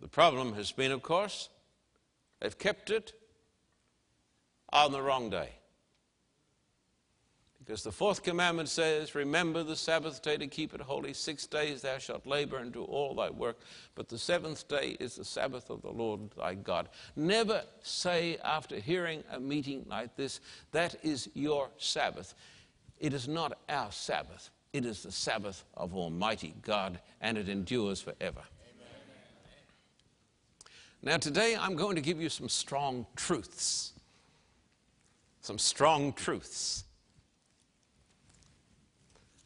The 0.00 0.08
problem 0.08 0.54
has 0.54 0.72
been, 0.72 0.92
of 0.92 1.02
course, 1.02 1.48
they've 2.40 2.58
kept 2.58 2.90
it 2.90 3.12
on 4.72 4.92
the 4.92 5.02
wrong 5.02 5.30
day. 5.30 5.50
Because 7.64 7.82
the 7.82 7.92
fourth 7.92 8.22
commandment 8.22 8.68
says, 8.68 9.14
Remember 9.14 9.62
the 9.62 9.76
Sabbath 9.76 10.20
day 10.20 10.36
to 10.36 10.46
keep 10.46 10.74
it 10.74 10.82
holy. 10.82 11.14
Six 11.14 11.46
days 11.46 11.80
thou 11.80 11.96
shalt 11.96 12.26
labor 12.26 12.58
and 12.58 12.72
do 12.72 12.84
all 12.84 13.14
thy 13.14 13.30
work, 13.30 13.58
but 13.94 14.08
the 14.08 14.18
seventh 14.18 14.68
day 14.68 14.96
is 15.00 15.16
the 15.16 15.24
Sabbath 15.24 15.70
of 15.70 15.80
the 15.80 15.90
Lord 15.90 16.20
thy 16.36 16.54
God. 16.54 16.90
Never 17.16 17.62
say 17.82 18.36
after 18.44 18.76
hearing 18.76 19.24
a 19.32 19.40
meeting 19.40 19.86
like 19.88 20.14
this, 20.14 20.40
That 20.72 20.96
is 21.02 21.30
your 21.32 21.70
Sabbath. 21.78 22.34
It 22.98 23.14
is 23.14 23.28
not 23.28 23.58
our 23.68 23.90
Sabbath, 23.90 24.50
it 24.74 24.84
is 24.84 25.02
the 25.02 25.12
Sabbath 25.12 25.64
of 25.74 25.94
Almighty 25.94 26.54
God, 26.60 27.00
and 27.22 27.38
it 27.38 27.48
endures 27.48 28.00
forever. 28.00 28.42
Now, 31.02 31.16
today 31.16 31.56
I'm 31.58 31.76
going 31.76 31.96
to 31.96 32.02
give 32.02 32.20
you 32.20 32.28
some 32.28 32.48
strong 32.48 33.06
truths. 33.16 33.92
Some 35.40 35.58
strong 35.58 36.14
truths 36.14 36.84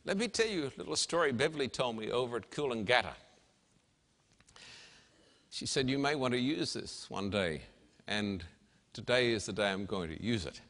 let 0.09 0.17
me 0.17 0.27
tell 0.27 0.47
you 0.47 0.65
a 0.65 0.73
little 0.79 0.97
story 0.97 1.33
Beverly 1.33 1.69
told 1.69 1.99
me 1.99 2.11
over 2.11 2.39
at 2.39 2.51
Coolangatta. 2.51 3.13
She 5.51 5.67
said, 5.67 5.91
You 5.91 5.99
may 5.99 6.15
want 6.15 6.33
to 6.33 6.41
use 6.41 6.73
this 6.73 7.11
one 7.11 7.29
day, 7.29 7.61
and 8.07 8.43
today 8.95 9.33
is 9.33 9.45
the 9.45 9.53
day 9.53 9.69
I'm 9.69 9.85
going 9.85 10.09
to 10.09 10.25
use 10.25 10.47
it. 10.47 10.63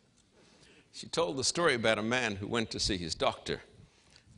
She 0.90 1.07
told 1.07 1.37
the 1.37 1.45
story 1.45 1.76
about 1.76 2.00
a 2.00 2.02
man 2.02 2.35
who 2.35 2.49
went 2.49 2.73
to 2.73 2.80
see 2.80 2.97
his 2.97 3.14
doctor. 3.14 3.61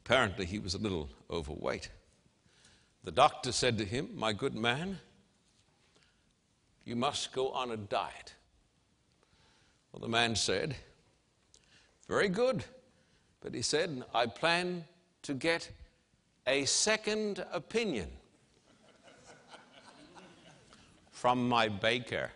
Apparently, 0.05 0.45
he 0.45 0.59
was 0.59 0.75
a 0.75 0.79
little 0.79 1.09
overweight. 1.31 1.89
The 3.03 3.11
doctor 3.11 3.53
said 3.53 3.79
to 3.79 3.87
him, 3.87 4.11
My 4.15 4.35
good 4.35 4.55
man, 4.55 4.99
you 6.85 6.95
must 6.95 7.33
go 7.33 7.53
on 7.53 7.71
a 7.71 7.77
diet. 7.79 8.35
Well, 9.93 10.01
the 10.01 10.09
man 10.09 10.37
said, 10.37 10.77
Very 12.07 12.29
good. 12.29 12.65
But 13.41 13.55
he 13.55 13.63
said, 13.63 14.05
I 14.15 14.27
plan 14.27 14.85
to 15.23 15.35
get 15.35 15.71
a 16.47 16.65
second 16.65 17.45
opinion 17.53 18.09
from 21.11 21.49
my 21.49 21.69
baker. 21.69 22.31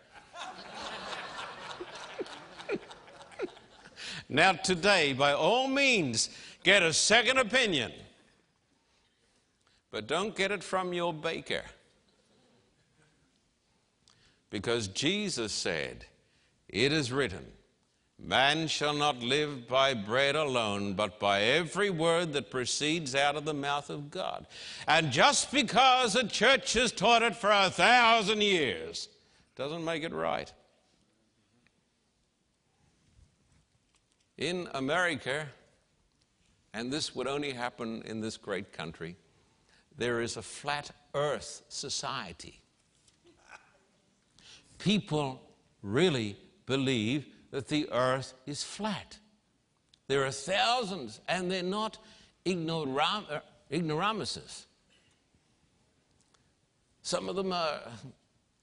now, 4.28 4.52
today, 4.52 5.12
by 5.12 5.32
all 5.32 5.68
means, 5.68 6.30
get 6.62 6.82
a 6.82 6.92
second 6.92 7.38
opinion, 7.38 7.92
but 9.90 10.06
don't 10.06 10.36
get 10.36 10.50
it 10.50 10.62
from 10.62 10.92
your 10.92 11.12
baker. 11.12 11.62
Because 14.50 14.88
Jesus 14.88 15.52
said, 15.52 16.04
It 16.68 16.92
is 16.92 17.10
written, 17.10 17.44
Man 18.18 18.68
shall 18.68 18.94
not 18.94 19.22
live 19.22 19.68
by 19.68 19.92
bread 19.92 20.36
alone, 20.36 20.94
but 20.94 21.18
by 21.18 21.42
every 21.42 21.90
word 21.90 22.32
that 22.32 22.50
proceeds 22.50 23.14
out 23.14 23.36
of 23.36 23.44
the 23.44 23.54
mouth 23.54 23.90
of 23.90 24.10
God. 24.10 24.46
And 24.86 25.10
just 25.10 25.52
because 25.52 26.14
a 26.16 26.26
church 26.26 26.72
has 26.74 26.92
taught 26.92 27.22
it 27.22 27.36
for 27.36 27.50
a 27.50 27.70
thousand 27.70 28.42
years 28.42 29.08
doesn't 29.56 29.84
make 29.84 30.04
it 30.04 30.12
right. 30.12 30.52
In 34.38 34.68
America, 34.74 35.46
and 36.72 36.92
this 36.92 37.14
would 37.14 37.26
only 37.26 37.52
happen 37.52 38.02
in 38.02 38.20
this 38.20 38.36
great 38.36 38.72
country, 38.72 39.16
there 39.96 40.20
is 40.20 40.36
a 40.36 40.42
flat 40.42 40.90
earth 41.14 41.62
society. 41.68 42.60
People 44.78 45.40
really 45.82 46.36
believe 46.66 47.26
that 47.54 47.68
the 47.68 47.88
earth 47.92 48.34
is 48.46 48.64
flat. 48.64 49.16
There 50.08 50.26
are 50.26 50.32
thousands, 50.32 51.20
and 51.28 51.48
they're 51.48 51.62
not 51.62 51.98
uh, 52.44 53.38
ignoramuses. 53.70 54.66
Some 57.02 57.28
of 57.28 57.36
them 57.36 57.52
are 57.52 57.78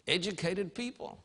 educated 0.09 0.75
people. 0.75 1.23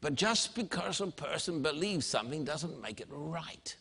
But 0.00 0.14
just 0.14 0.54
because 0.54 1.02
a 1.02 1.08
person 1.08 1.60
believes 1.60 2.06
something 2.06 2.42
doesn't 2.42 2.80
make 2.80 3.02
it 3.02 3.08
right. 3.10 3.76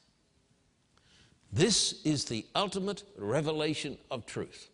This 1.54 2.02
is 2.04 2.26
the 2.26 2.46
ultimate 2.54 3.04
revelation 3.18 3.98
of 4.12 4.26
truth. 4.26 4.70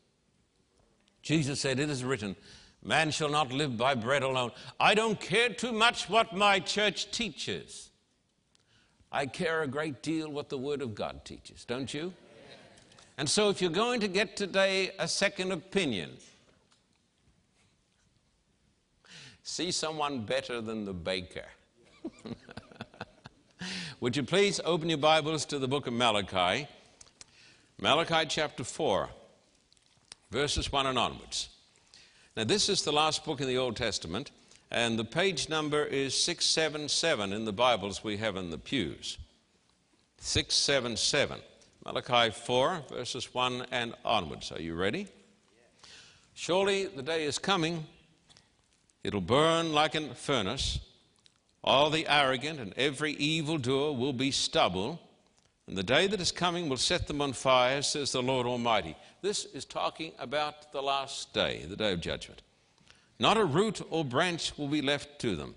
Jesus 1.21 1.59
said, 1.59 1.79
It 1.79 1.91
is 1.91 2.03
written, 2.03 2.35
Man 2.83 3.11
shall 3.11 3.29
not 3.29 3.51
live 3.53 3.77
by 3.77 3.95
bread 3.95 4.23
alone. 4.23 4.51
I 4.79 4.93
don't 4.93 5.19
care 5.19 5.49
too 5.49 5.71
much 5.71 6.09
what 6.09 6.35
my 6.35 6.59
church 6.59 7.11
teaches. 7.11 7.89
I 9.11 9.25
care 9.25 9.61
a 9.61 9.67
great 9.67 10.03
deal 10.03 10.29
what 10.29 10.49
the 10.49 10.57
Word 10.57 10.81
of 10.81 10.93
God 10.93 11.23
teaches, 11.23 11.63
don't 11.63 11.93
you? 11.93 12.13
And 13.17 13.29
so, 13.29 13.49
if 13.49 13.61
you're 13.61 13.71
going 13.71 13.99
to 14.01 14.07
get 14.07 14.35
today 14.35 14.91
a 14.97 15.07
second 15.07 15.51
opinion, 15.51 16.09
see 19.43 19.71
someone 19.71 20.25
better 20.25 20.59
than 20.61 20.83
the 20.83 20.93
baker. 20.93 21.45
Would 23.99 24.17
you 24.17 24.23
please 24.23 24.59
open 24.65 24.89
your 24.89 24.97
Bibles 24.97 25.45
to 25.45 25.59
the 25.59 25.67
book 25.67 25.85
of 25.85 25.93
Malachi? 25.93 26.67
Malachi 27.79 28.25
chapter 28.27 28.63
4, 28.63 29.09
verses 30.31 30.71
1 30.71 30.87
and 30.87 30.97
onwards. 30.97 31.52
Now, 32.35 32.45
this 32.45 32.67
is 32.67 32.81
the 32.81 32.91
last 32.91 33.25
book 33.25 33.41
in 33.41 33.47
the 33.47 33.59
Old 33.59 33.75
Testament, 33.75 34.31
and 34.71 34.97
the 34.97 35.05
page 35.05 35.49
number 35.49 35.83
is 35.83 36.15
677 36.15 37.31
in 37.31 37.45
the 37.45 37.53
Bibles 37.53 38.03
we 38.03 38.17
have 38.17 38.37
in 38.37 38.49
the 38.49 38.57
pews. 38.57 39.19
677. 40.17 41.39
Malachi 41.85 42.31
4, 42.31 42.85
verses 42.89 43.35
1 43.35 43.67
and 43.69 43.93
onwards. 44.03 44.51
Are 44.51 44.59
you 44.59 44.73
ready? 44.73 45.07
Surely 46.33 46.87
the 46.87 47.03
day 47.03 47.23
is 47.25 47.37
coming, 47.37 47.85
it'll 49.03 49.21
burn 49.21 49.71
like 49.71 49.93
a 49.93 50.15
furnace. 50.15 50.79
All 51.63 51.91
the 51.91 52.07
arrogant 52.07 52.59
and 52.59 52.73
every 52.75 53.11
evildoer 53.13 53.93
will 53.93 54.11
be 54.11 54.31
stubble, 54.31 54.99
and 55.67 55.77
the 55.77 55.83
day 55.83 56.07
that 56.07 56.19
is 56.19 56.31
coming 56.31 56.67
will 56.67 56.77
set 56.77 57.05
them 57.05 57.21
on 57.21 57.33
fire, 57.33 57.83
says 57.83 58.11
the 58.11 58.23
Lord 58.23 58.47
Almighty. 58.47 58.95
This 59.23 59.45
is 59.45 59.63
talking 59.63 60.11
about 60.19 60.73
the 60.73 60.83
last 60.83 61.33
day, 61.33 61.63
the 61.65 61.77
day 61.77 61.93
of 61.93 62.01
judgment. 62.01 62.41
Not 63.19 63.37
a 63.37 63.45
root 63.45 63.81
or 63.89 64.03
branch 64.03 64.51
will 64.57 64.67
be 64.67 64.81
left 64.81 65.19
to 65.19 65.37
them. 65.37 65.55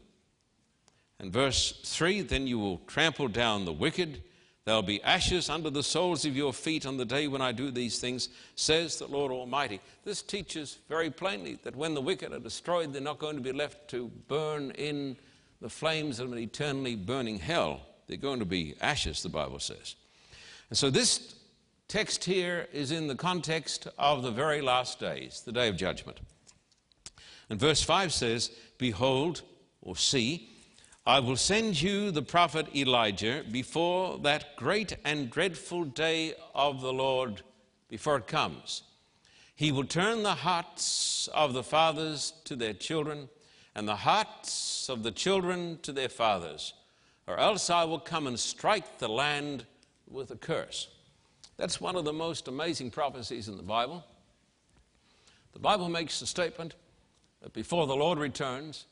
And 1.19 1.33
verse 1.33 1.73
3 1.85 2.21
Then 2.21 2.47
you 2.47 2.61
will 2.61 2.79
trample 2.87 3.27
down 3.27 3.65
the 3.65 3.73
wicked. 3.73 4.23
There'll 4.65 4.83
be 4.83 5.03
ashes 5.03 5.51
under 5.51 5.69
the 5.69 5.83
soles 5.83 6.25
of 6.25 6.37
your 6.37 6.53
feet 6.53 6.87
on 6.87 6.97
the 6.97 7.05
day 7.05 7.27
when 7.27 7.43
I 7.43 7.51
do 7.51 7.73
these 7.73 7.99
things, 7.99 8.29
says 8.55 9.01
the 9.01 9.09
Lord 9.09 9.33
Almighty. 9.33 9.81
This 10.05 10.23
teaches 10.23 10.79
very 10.89 11.11
plainly 11.11 11.59
that 11.65 11.75
when 11.75 11.95
the 11.95 12.01
wicked 12.01 12.33
are 12.33 12.39
destroyed, 12.39 12.93
they're 12.93 13.03
not 13.03 13.19
going 13.19 13.35
to 13.35 13.43
be 13.43 13.53
left 13.53 13.89
to 13.91 14.13
burn 14.29 14.71
in 14.73 15.17
the 15.61 15.69
flames 15.69 16.21
of 16.21 16.31
an 16.31 16.39
eternally 16.39 16.95
burning 16.95 17.41
hell. 17.41 17.81
They're 18.07 18.17
going 18.17 18.39
to 18.39 18.45
be 18.45 18.77
ashes, 18.81 19.25
the 19.25 19.29
Bible 19.29 19.59
says. 19.59 19.97
And 20.71 20.79
so 20.79 20.89
this 20.89 21.35
text 21.89 22.25
here 22.25 22.69
is 22.73 22.91
in 22.91 23.07
the 23.07 23.15
context 23.15 23.87
of 23.99 24.23
the 24.23 24.31
very 24.31 24.61
last 24.61 24.99
days, 24.99 25.43
the 25.45 25.53
day 25.53 25.69
of 25.69 25.77
judgment. 25.77 26.19
And 27.49 27.61
verse 27.61 27.83
5 27.83 28.13
says, 28.13 28.51
Behold, 28.79 29.43
or 29.83 29.97
see, 29.97 30.49
I 31.07 31.21
will 31.21 31.37
send 31.37 31.81
you 31.81 32.11
the 32.11 32.23
prophet 32.23 32.67
Elijah 32.75 33.45
before 33.53 34.19
that 34.19 34.57
great 34.57 34.97
and 35.05 35.31
dreadful 35.31 35.85
day 35.85 36.35
of 36.55 36.81
the 36.81 36.93
Lord, 36.93 37.43
before 37.89 38.17
it 38.17 38.27
comes. 38.27 38.83
He 39.55 39.71
will 39.71 39.85
turn 39.85 40.25
the 40.25 40.35
hearts 40.35 41.29
of 41.33 41.53
the 41.53 41.63
fathers 41.63 42.33
to 42.45 42.57
their 42.57 42.75
children 42.75 43.29
and 43.77 43.87
the 43.87 43.97
hearts 43.97 44.89
of 44.89 45.03
the 45.05 45.13
children 45.13 45.79
to 45.83 45.93
their 45.93 46.09
fathers, 46.09 46.75
or 47.27 47.39
else 47.39 47.71
I 47.71 47.85
will 47.85 48.01
come 48.01 48.27
and 48.27 48.39
strike 48.39 48.99
the 48.99 49.09
land 49.09 49.65
with 50.11 50.31
a 50.33 50.37
curse. 50.37 50.89
That's 51.57 51.81
one 51.81 51.97
of 51.97 52.05
the 52.05 52.13
most 52.13 52.49
amazing 52.49 52.91
prophecies 52.91 53.49
in 53.49 53.57
the 53.57 53.63
Bible. 53.63 54.05
The 55.53 55.59
Bible 55.59 55.89
makes 55.89 56.21
the 56.21 56.27
statement 56.27 56.75
that 57.41 57.53
before 57.53 57.87
the 57.87 57.97
Lord 57.97 58.19
returns 58.19 58.87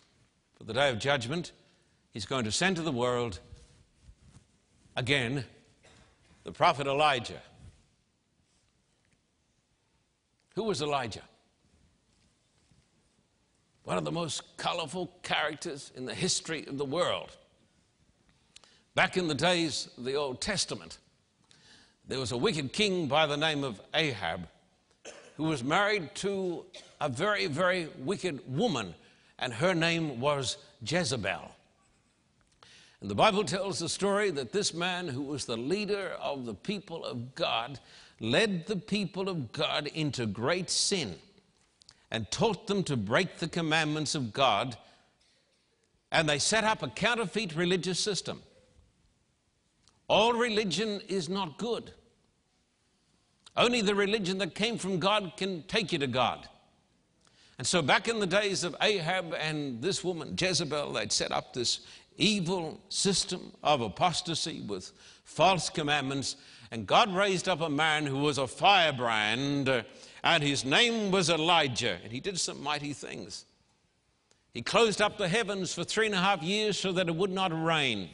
for 0.56 0.64
the 0.64 0.72
day 0.72 0.90
of 0.90 0.98
judgment, 0.98 1.52
He's 2.10 2.26
going 2.26 2.44
to 2.44 2.52
send 2.52 2.76
to 2.76 2.82
the 2.82 2.92
world 2.92 3.40
again 4.96 5.44
the 6.44 6.52
prophet 6.52 6.86
Elijah. 6.86 7.42
Who 10.54 10.62
was 10.62 10.80
Elijah? 10.80 11.22
one 13.84 13.98
of 13.98 14.04
the 14.04 14.12
most 14.12 14.56
colorful 14.56 15.12
characters 15.22 15.92
in 15.94 16.06
the 16.06 16.14
history 16.14 16.66
of 16.66 16.78
the 16.78 16.84
world. 16.84 17.36
Back 18.94 19.16
in 19.16 19.28
the 19.28 19.34
days 19.34 19.88
of 19.98 20.04
the 20.04 20.14
Old 20.14 20.40
Testament, 20.40 20.98
there 22.06 22.18
was 22.18 22.32
a 22.32 22.36
wicked 22.36 22.72
king 22.72 23.06
by 23.06 23.26
the 23.26 23.36
name 23.36 23.64
of 23.64 23.80
Ahab 23.94 24.46
who 25.36 25.44
was 25.44 25.64
married 25.64 26.14
to 26.14 26.64
a 27.00 27.08
very, 27.08 27.46
very 27.46 27.88
wicked 27.98 28.40
woman, 28.46 28.94
and 29.38 29.52
her 29.52 29.74
name 29.74 30.20
was 30.20 30.58
Jezebel. 30.86 31.50
And 33.00 33.10
the 33.10 33.14
Bible 33.14 33.44
tells 33.44 33.78
the 33.78 33.88
story 33.88 34.30
that 34.30 34.52
this 34.52 34.72
man, 34.72 35.08
who 35.08 35.22
was 35.22 35.44
the 35.44 35.56
leader 35.56 36.16
of 36.22 36.46
the 36.46 36.54
people 36.54 37.04
of 37.04 37.34
God, 37.34 37.80
led 38.20 38.66
the 38.66 38.76
people 38.76 39.28
of 39.28 39.52
God 39.52 39.88
into 39.88 40.24
great 40.24 40.70
sin 40.70 41.16
and 42.10 42.30
taught 42.30 42.66
them 42.66 42.84
to 42.84 42.96
break 42.96 43.38
the 43.38 43.48
commandments 43.48 44.14
of 44.14 44.32
God, 44.32 44.76
and 46.12 46.28
they 46.28 46.38
set 46.38 46.64
up 46.64 46.82
a 46.82 46.88
counterfeit 46.88 47.56
religious 47.56 47.98
system. 47.98 48.42
All 50.08 50.32
religion 50.32 51.00
is 51.08 51.28
not 51.28 51.58
good. 51.58 51.92
Only 53.56 53.80
the 53.80 53.94
religion 53.94 54.38
that 54.38 54.54
came 54.54 54.78
from 54.78 54.98
God 54.98 55.32
can 55.36 55.62
take 55.62 55.92
you 55.92 55.98
to 55.98 56.06
God. 56.06 56.48
And 57.56 57.66
so, 57.66 57.82
back 57.82 58.08
in 58.08 58.18
the 58.18 58.26
days 58.26 58.64
of 58.64 58.74
Ahab 58.80 59.34
and 59.38 59.80
this 59.80 60.02
woman, 60.02 60.34
Jezebel, 60.38 60.92
they'd 60.92 61.12
set 61.12 61.30
up 61.30 61.52
this 61.52 61.80
evil 62.16 62.80
system 62.88 63.52
of 63.62 63.80
apostasy 63.80 64.60
with 64.60 64.92
false 65.24 65.70
commandments. 65.70 66.36
And 66.72 66.86
God 66.86 67.14
raised 67.14 67.48
up 67.48 67.60
a 67.60 67.68
man 67.68 68.06
who 68.06 68.18
was 68.18 68.38
a 68.38 68.48
firebrand 68.48 69.68
uh, 69.68 69.82
and 70.24 70.42
his 70.42 70.64
name 70.64 71.10
was 71.10 71.28
Elijah, 71.28 71.98
and 72.02 72.10
he 72.10 72.18
did 72.18 72.40
some 72.40 72.62
mighty 72.62 72.94
things. 72.94 73.44
He 74.54 74.62
closed 74.62 75.02
up 75.02 75.18
the 75.18 75.28
heavens 75.28 75.74
for 75.74 75.84
three 75.84 76.06
and 76.06 76.14
a 76.14 76.20
half 76.20 76.42
years 76.42 76.78
so 76.78 76.92
that 76.92 77.08
it 77.08 77.14
would 77.14 77.30
not 77.30 77.52
rain. 77.52 78.08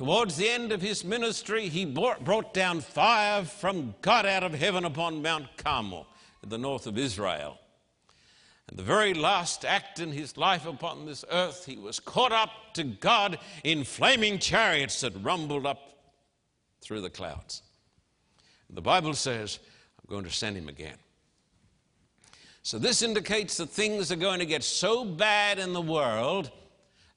Towards 0.00 0.38
the 0.38 0.48
end 0.48 0.72
of 0.72 0.80
his 0.80 1.04
ministry, 1.04 1.68
he 1.68 1.84
brought 1.84 2.54
down 2.54 2.80
fire 2.80 3.44
from 3.44 3.94
God 4.00 4.24
out 4.24 4.42
of 4.42 4.54
heaven 4.54 4.86
upon 4.86 5.20
Mount 5.20 5.58
Carmel 5.58 6.06
in 6.42 6.48
the 6.48 6.56
north 6.56 6.86
of 6.86 6.96
Israel. 6.96 7.58
And 8.66 8.78
the 8.78 8.82
very 8.82 9.12
last 9.12 9.66
act 9.66 10.00
in 10.00 10.10
his 10.10 10.38
life 10.38 10.64
upon 10.64 11.04
this 11.04 11.22
earth, 11.30 11.66
he 11.66 11.76
was 11.76 12.00
caught 12.00 12.32
up 12.32 12.48
to 12.76 12.82
God 12.84 13.40
in 13.62 13.84
flaming 13.84 14.38
chariots 14.38 15.02
that 15.02 15.12
rumbled 15.22 15.66
up 15.66 15.92
through 16.80 17.02
the 17.02 17.10
clouds. 17.10 17.60
The 18.70 18.80
Bible 18.80 19.12
says 19.12 19.58
I'm 19.98 20.10
going 20.10 20.24
to 20.24 20.30
send 20.30 20.56
him 20.56 20.70
again. 20.70 20.96
So, 22.62 22.78
this 22.78 23.02
indicates 23.02 23.58
that 23.58 23.68
things 23.68 24.10
are 24.10 24.16
going 24.16 24.38
to 24.38 24.46
get 24.46 24.64
so 24.64 25.04
bad 25.04 25.58
in 25.58 25.74
the 25.74 25.82
world, 25.82 26.50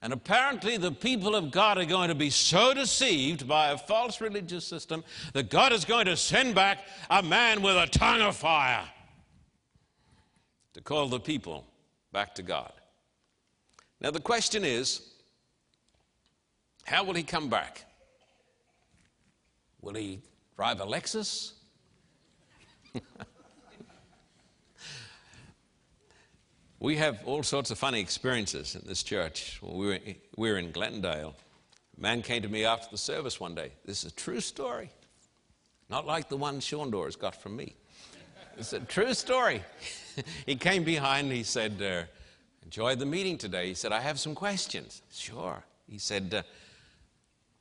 and 0.04 0.12
apparently 0.12 0.76
the 0.76 0.92
people 0.92 1.34
of 1.34 1.50
God 1.50 1.78
are 1.78 1.86
going 1.86 2.10
to 2.10 2.14
be 2.14 2.28
so 2.28 2.74
deceived 2.74 3.48
by 3.48 3.70
a 3.70 3.78
false 3.78 4.20
religious 4.20 4.66
system 4.66 5.02
that 5.32 5.48
God 5.48 5.72
is 5.72 5.86
going 5.86 6.04
to 6.04 6.14
send 6.14 6.54
back 6.54 6.80
a 7.08 7.22
man 7.22 7.62
with 7.62 7.74
a 7.74 7.86
tongue 7.86 8.20
of 8.20 8.36
fire 8.36 8.84
to 10.74 10.82
call 10.82 11.08
the 11.08 11.18
people 11.18 11.64
back 12.12 12.34
to 12.34 12.42
God. 12.42 12.70
Now, 13.98 14.10
the 14.10 14.20
question 14.20 14.62
is 14.62 15.08
how 16.84 17.02
will 17.02 17.14
he 17.14 17.22
come 17.22 17.48
back? 17.48 17.86
Will 19.80 19.94
he 19.94 20.20
drive 20.54 20.82
a 20.82 20.84
Lexus? 20.84 21.52
we 26.84 26.96
have 26.96 27.18
all 27.24 27.42
sorts 27.42 27.70
of 27.70 27.78
funny 27.78 27.98
experiences 27.98 28.74
in 28.74 28.82
this 28.86 29.02
church. 29.02 29.58
We 29.62 29.86
were, 29.86 29.98
we 30.36 30.50
were 30.50 30.58
in 30.58 30.70
Glendale. 30.70 31.34
A 31.96 32.00
man 32.00 32.20
came 32.20 32.42
to 32.42 32.48
me 32.48 32.66
after 32.66 32.88
the 32.90 32.98
service 32.98 33.40
one 33.40 33.54
day. 33.54 33.72
This 33.86 34.04
is 34.04 34.12
a 34.12 34.14
true 34.14 34.40
story. 34.40 34.90
Not 35.88 36.06
like 36.06 36.28
the 36.28 36.36
one 36.36 36.60
Sean 36.60 36.90
Doors 36.90 37.16
got 37.16 37.40
from 37.40 37.56
me. 37.56 37.74
It's 38.58 38.74
a 38.74 38.80
true 38.80 39.14
story. 39.14 39.62
he 40.46 40.56
came 40.56 40.84
behind 40.84 41.28
and 41.28 41.36
he 41.36 41.42
said, 41.42 41.80
uh, 41.80 42.02
Enjoyed 42.62 42.98
the 42.98 43.06
meeting 43.06 43.38
today. 43.38 43.68
He 43.68 43.74
said, 43.74 43.90
I 43.90 44.00
have 44.00 44.20
some 44.20 44.34
questions. 44.34 45.00
Sure. 45.10 45.64
He 45.88 45.96
said, 45.96 46.34
uh, 46.34 46.42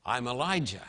I'm 0.06 0.28
Elijah. 0.28 0.84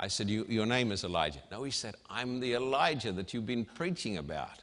I 0.00 0.08
said, 0.08 0.28
you, 0.28 0.44
Your 0.48 0.66
name 0.66 0.90
is 0.90 1.04
Elijah. 1.04 1.42
No, 1.52 1.62
he 1.62 1.70
said, 1.70 1.94
I'm 2.10 2.40
the 2.40 2.54
Elijah 2.54 3.12
that 3.12 3.32
you've 3.32 3.46
been 3.46 3.64
preaching 3.64 4.16
about. 4.16 4.62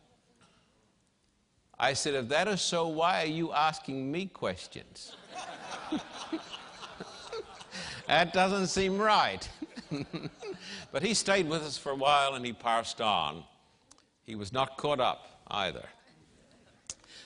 I 1.83 1.91
said, 1.91 2.13
If 2.13 2.29
that 2.29 2.47
is 2.47 2.61
so, 2.61 2.87
why 2.87 3.23
are 3.23 3.27
you 3.27 3.51
asking 3.51 4.09
me 4.09 4.27
questions? 4.27 5.17
that 8.07 8.31
doesn't 8.31 8.67
seem 8.67 8.97
right. 8.97 9.49
but 10.93 11.03
he 11.03 11.13
stayed 11.13 11.49
with 11.49 11.61
us 11.61 11.77
for 11.77 11.91
a 11.91 11.95
while 11.95 12.35
and 12.35 12.45
he 12.45 12.53
passed 12.53 13.01
on. 13.01 13.43
He 14.23 14.35
was 14.35 14.53
not 14.53 14.77
caught 14.77 15.01
up 15.01 15.43
either. 15.51 15.83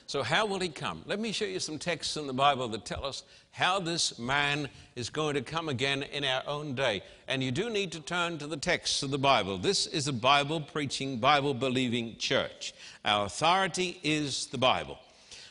So, 0.06 0.24
how 0.24 0.44
will 0.44 0.58
he 0.58 0.70
come? 0.70 1.04
Let 1.06 1.20
me 1.20 1.30
show 1.30 1.44
you 1.44 1.60
some 1.60 1.78
texts 1.78 2.16
in 2.16 2.26
the 2.26 2.32
Bible 2.32 2.66
that 2.66 2.84
tell 2.84 3.04
us 3.04 3.22
how 3.58 3.80
this 3.80 4.20
man 4.20 4.68
is 4.94 5.10
going 5.10 5.34
to 5.34 5.42
come 5.42 5.68
again 5.68 6.04
in 6.04 6.24
our 6.24 6.44
own 6.46 6.76
day. 6.76 7.02
And 7.26 7.42
you 7.42 7.50
do 7.50 7.68
need 7.68 7.90
to 7.90 8.00
turn 8.00 8.38
to 8.38 8.46
the 8.46 8.56
texts 8.56 9.02
of 9.02 9.10
the 9.10 9.18
Bible. 9.18 9.58
This 9.58 9.88
is 9.88 10.06
a 10.06 10.12
Bible 10.12 10.60
preaching, 10.60 11.18
Bible 11.18 11.54
believing 11.54 12.16
church. 12.18 12.72
Our 13.04 13.26
authority 13.26 13.98
is 14.04 14.46
the 14.46 14.58
Bible. 14.58 14.96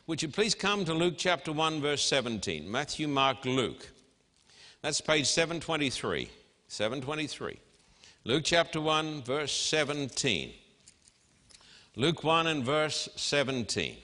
Would 0.08 0.22
you 0.22 0.30
please 0.30 0.56
come 0.56 0.86
to 0.86 0.94
Luke 0.94 1.16
chapter 1.18 1.52
1, 1.52 1.82
verse 1.82 2.02
17? 2.06 2.72
Matthew, 2.72 3.10
Mark, 3.10 3.44
Luke. 3.44 3.90
That's 4.82 5.02
page 5.02 5.28
723. 5.28 6.30
723. 6.70 7.60
Luke 8.24 8.44
chapter 8.46 8.80
1, 8.80 9.24
verse 9.24 9.52
17. 9.52 10.54
Luke 11.98 12.24
1 12.24 12.48
and 12.48 12.64
verse 12.64 13.10
17. 13.18 13.98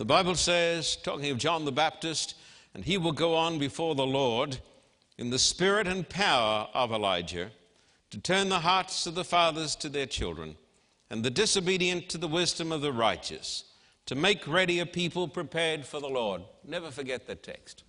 The 0.00 0.06
Bible 0.06 0.34
says, 0.34 0.96
talking 0.96 1.30
of 1.30 1.36
John 1.36 1.66
the 1.66 1.72
Baptist, 1.72 2.34
and 2.72 2.82
he 2.82 2.96
will 2.96 3.12
go 3.12 3.34
on 3.34 3.58
before 3.58 3.94
the 3.94 4.06
Lord 4.06 4.58
in 5.18 5.28
the 5.28 5.38
spirit 5.38 5.86
and 5.86 6.08
power 6.08 6.68
of 6.72 6.90
Elijah 6.90 7.50
to 8.08 8.18
turn 8.18 8.48
the 8.48 8.60
hearts 8.60 9.06
of 9.06 9.14
the 9.14 9.24
fathers 9.24 9.76
to 9.76 9.90
their 9.90 10.06
children 10.06 10.56
and 11.10 11.22
the 11.22 11.28
disobedient 11.28 12.08
to 12.08 12.16
the 12.16 12.26
wisdom 12.26 12.72
of 12.72 12.80
the 12.80 12.94
righteous, 12.94 13.64
to 14.06 14.14
make 14.14 14.48
ready 14.48 14.78
a 14.78 14.86
people 14.86 15.28
prepared 15.28 15.84
for 15.84 16.00
the 16.00 16.08
Lord. 16.08 16.44
Never 16.66 16.90
forget 16.90 17.26
that 17.26 17.42
text. 17.42 17.84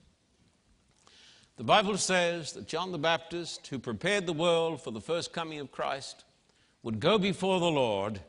The 1.55 1.63
Bible 1.63 1.95
says 1.95 2.51
that 2.51 2.67
John 2.67 2.91
the 2.91 2.97
Baptist, 2.97 3.67
who 3.67 3.79
prepared 3.79 4.25
the 4.25 4.33
world 4.33 4.81
for 4.81 4.91
the 4.91 4.99
first 4.99 5.31
coming 5.31 5.61
of 5.61 5.71
Christ, 5.71 6.25
would 6.83 6.99
go 6.99 7.17
before 7.17 7.61
the 7.61 7.71
Lord 7.71 8.19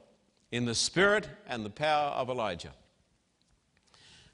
in 0.53 0.67
the 0.67 0.75
spirit 0.77 1.29
and 1.49 1.65
the 1.65 1.71
power 1.71 2.11
of 2.11 2.31
Elijah. 2.31 2.75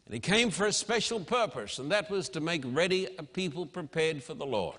And 0.08 0.14
he 0.14 0.20
came 0.20 0.50
for 0.50 0.64
a 0.64 0.72
special 0.72 1.20
purpose, 1.20 1.78
and 1.78 1.92
that 1.92 2.08
was 2.08 2.30
to 2.30 2.40
make 2.40 2.62
ready 2.64 3.08
a 3.18 3.22
people 3.22 3.66
prepared 3.66 4.22
for 4.22 4.32
the 4.32 4.46
Lord. 4.46 4.78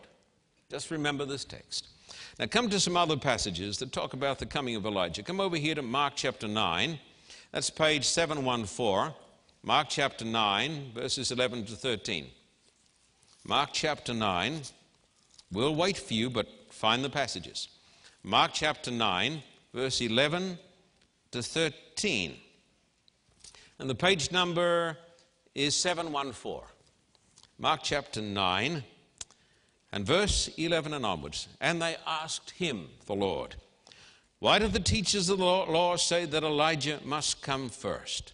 Just 0.72 0.90
remember 0.90 1.24
this 1.24 1.46
text. 1.46 1.88
Now, 2.40 2.48
come 2.48 2.68
to 2.72 2.80
some 2.80 2.98
other 2.98 3.16
passages 3.16 3.78
that 3.78 3.92
talk 3.92 4.14
about 4.14 4.40
the 4.40 4.48
coming 4.48 4.76
of 4.76 4.88
Elijah. 4.88 5.22
Come 5.22 5.40
over 5.40 5.56
here 5.56 5.76
to 5.76 5.84
Mark 5.84 6.14
chapter 6.16 6.48
9. 6.48 6.98
That's 7.52 7.70
page 7.70 8.06
714. 8.06 9.14
Mark 9.62 9.88
chapter 9.88 10.26
9, 10.26 10.94
verses 10.96 11.32
11 11.32 11.66
to 11.66 11.76
13. 11.76 12.26
Mark 13.46 13.70
chapter 13.72 14.16
9. 14.16 14.62
We'll 15.52 15.76
wait 15.76 15.98
for 16.00 16.16
you, 16.16 16.32
but 16.32 16.48
find 16.72 17.04
the 17.04 17.10
passages. 17.10 17.68
Mark 18.24 18.52
chapter 18.56 18.90
9, 18.90 19.44
verse 19.76 20.02
11 20.02 20.58
to 21.34 21.44
13. 21.44 22.36
And 23.78 23.88
the 23.88 23.94
page 23.94 24.32
number 24.32 24.98
is 25.60 25.76
714. 25.76 26.62
Mark 27.58 27.82
chapter 27.84 28.22
9 28.22 28.82
and 29.92 30.06
verse 30.06 30.50
11 30.56 30.94
and 30.94 31.06
onwards. 31.06 31.50
And 31.60 31.82
they 31.82 31.98
asked 32.08 32.52
him, 32.52 32.88
the 33.08 33.14
Lord, 33.14 33.56
Why 34.40 34.60
do 34.60 34.70
the 34.70 34.80
teachers 34.80 35.28
of 35.28 35.40
the 35.40 35.44
law 35.44 35.98
say 35.98 36.24
that 36.24 36.44
Elijah 36.44 37.02
must 37.04 37.42
come 37.42 37.68
first? 37.68 38.32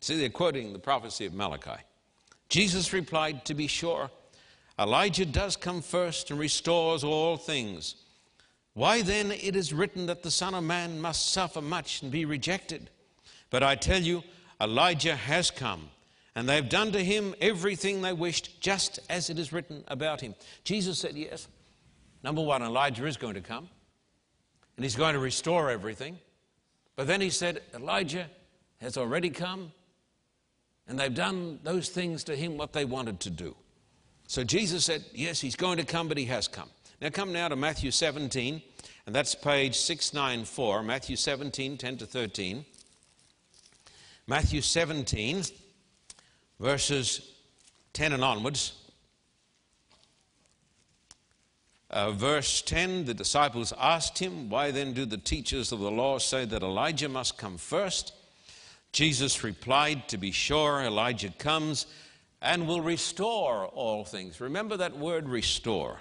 See, 0.00 0.20
they're 0.20 0.28
quoting 0.28 0.72
the 0.72 0.78
prophecy 0.78 1.26
of 1.26 1.34
Malachi. 1.34 1.82
Jesus 2.48 2.92
replied, 2.92 3.44
To 3.46 3.54
be 3.54 3.66
sure, 3.66 4.08
Elijah 4.78 5.26
does 5.26 5.56
come 5.56 5.82
first 5.82 6.30
and 6.30 6.38
restores 6.38 7.02
all 7.02 7.38
things. 7.38 7.96
Why 8.74 9.02
then 9.02 9.32
it 9.32 9.56
is 9.56 9.74
written 9.74 10.06
that 10.06 10.22
the 10.22 10.30
Son 10.30 10.54
of 10.54 10.62
Man 10.62 11.00
must 11.00 11.32
suffer 11.32 11.60
much 11.60 12.02
and 12.02 12.12
be 12.12 12.24
rejected? 12.24 12.88
But 13.50 13.64
I 13.64 13.74
tell 13.74 14.00
you, 14.00 14.22
Elijah 14.60 15.16
has 15.16 15.50
come 15.50 15.90
and 16.34 16.48
they've 16.48 16.68
done 16.68 16.92
to 16.92 17.02
him 17.02 17.34
everything 17.40 18.02
they 18.02 18.12
wished, 18.12 18.60
just 18.60 19.00
as 19.08 19.30
it 19.30 19.38
is 19.38 19.52
written 19.52 19.84
about 19.88 20.20
him. 20.20 20.34
Jesus 20.64 20.98
said, 20.98 21.16
Yes. 21.16 21.48
Number 22.22 22.42
one, 22.42 22.62
Elijah 22.62 23.06
is 23.06 23.16
going 23.16 23.34
to 23.34 23.40
come, 23.40 23.68
and 24.76 24.84
he's 24.84 24.96
going 24.96 25.14
to 25.14 25.20
restore 25.20 25.70
everything. 25.70 26.18
But 26.96 27.06
then 27.06 27.20
he 27.20 27.30
said, 27.30 27.62
Elijah 27.74 28.26
has 28.80 28.98
already 28.98 29.30
come, 29.30 29.72
and 30.86 30.98
they've 30.98 31.14
done 31.14 31.60
those 31.62 31.88
things 31.88 32.24
to 32.24 32.36
him 32.36 32.58
what 32.58 32.74
they 32.74 32.84
wanted 32.84 33.20
to 33.20 33.30
do. 33.30 33.56
So 34.26 34.44
Jesus 34.44 34.84
said, 34.84 35.04
Yes, 35.12 35.40
he's 35.40 35.56
going 35.56 35.78
to 35.78 35.84
come, 35.84 36.08
but 36.08 36.18
he 36.18 36.26
has 36.26 36.46
come. 36.46 36.68
Now 37.00 37.08
come 37.08 37.32
now 37.32 37.48
to 37.48 37.56
Matthew 37.56 37.90
17, 37.90 38.62
and 39.06 39.14
that's 39.14 39.34
page 39.34 39.76
694, 39.78 40.82
Matthew 40.82 41.16
17, 41.16 41.78
10 41.78 41.96
to 41.96 42.06
13. 42.06 42.64
Matthew 44.26 44.60
17 44.60 45.42
verses 46.60 47.32
10 47.94 48.12
and 48.12 48.22
onwards. 48.22 48.74
Uh, 51.88 52.12
verse 52.12 52.62
10 52.62 53.06
the 53.06 53.14
disciples 53.14 53.72
asked 53.80 54.18
him, 54.18 54.48
Why 54.48 54.70
then 54.70 54.92
do 54.92 55.04
the 55.04 55.16
teachers 55.16 55.72
of 55.72 55.80
the 55.80 55.90
law 55.90 56.18
say 56.18 56.44
that 56.44 56.62
Elijah 56.62 57.08
must 57.08 57.36
come 57.36 57.58
first? 57.58 58.12
Jesus 58.92 59.42
replied, 59.42 60.08
To 60.08 60.18
be 60.18 60.30
sure, 60.30 60.82
Elijah 60.82 61.32
comes 61.38 61.86
and 62.42 62.68
will 62.68 62.80
restore 62.80 63.66
all 63.66 64.04
things. 64.04 64.40
Remember 64.40 64.76
that 64.76 64.96
word 64.96 65.28
restore. 65.28 66.00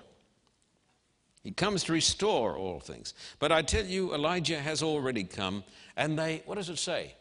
He 1.43 1.51
comes 1.51 1.83
to 1.85 1.93
restore 1.93 2.55
all 2.55 2.79
things. 2.79 3.13
But 3.39 3.51
I 3.51 3.61
tell 3.61 3.85
you, 3.85 4.13
Elijah 4.13 4.59
has 4.59 4.83
already 4.83 5.23
come, 5.23 5.63
and 5.95 6.19
they, 6.19 6.43
what 6.45 6.55
does 6.55 6.69
it 6.69 6.77
say? 6.77 7.15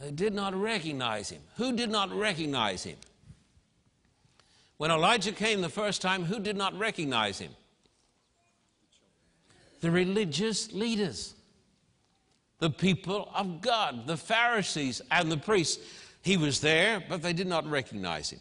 They 0.00 0.10
did 0.10 0.32
not 0.32 0.54
recognize 0.54 1.28
him. 1.28 1.42
Who 1.56 1.76
did 1.76 1.90
not 1.90 2.10
recognize 2.12 2.84
him? 2.84 2.96
When 4.78 4.90
Elijah 4.90 5.32
came 5.32 5.60
the 5.60 5.68
first 5.68 6.00
time, 6.00 6.24
who 6.24 6.40
did 6.40 6.56
not 6.56 6.76
recognize 6.78 7.38
him? 7.38 7.50
The 9.82 9.90
religious 9.90 10.72
leaders, 10.72 11.34
the 12.60 12.70
people 12.70 13.30
of 13.34 13.60
God, 13.60 14.06
the 14.06 14.16
Pharisees 14.16 15.02
and 15.10 15.30
the 15.30 15.36
priests. 15.36 15.78
He 16.22 16.36
was 16.38 16.60
there, 16.60 17.02
but 17.06 17.22
they 17.22 17.32
did 17.34 17.46
not 17.46 17.66
recognize 17.66 18.30
him. 18.30 18.40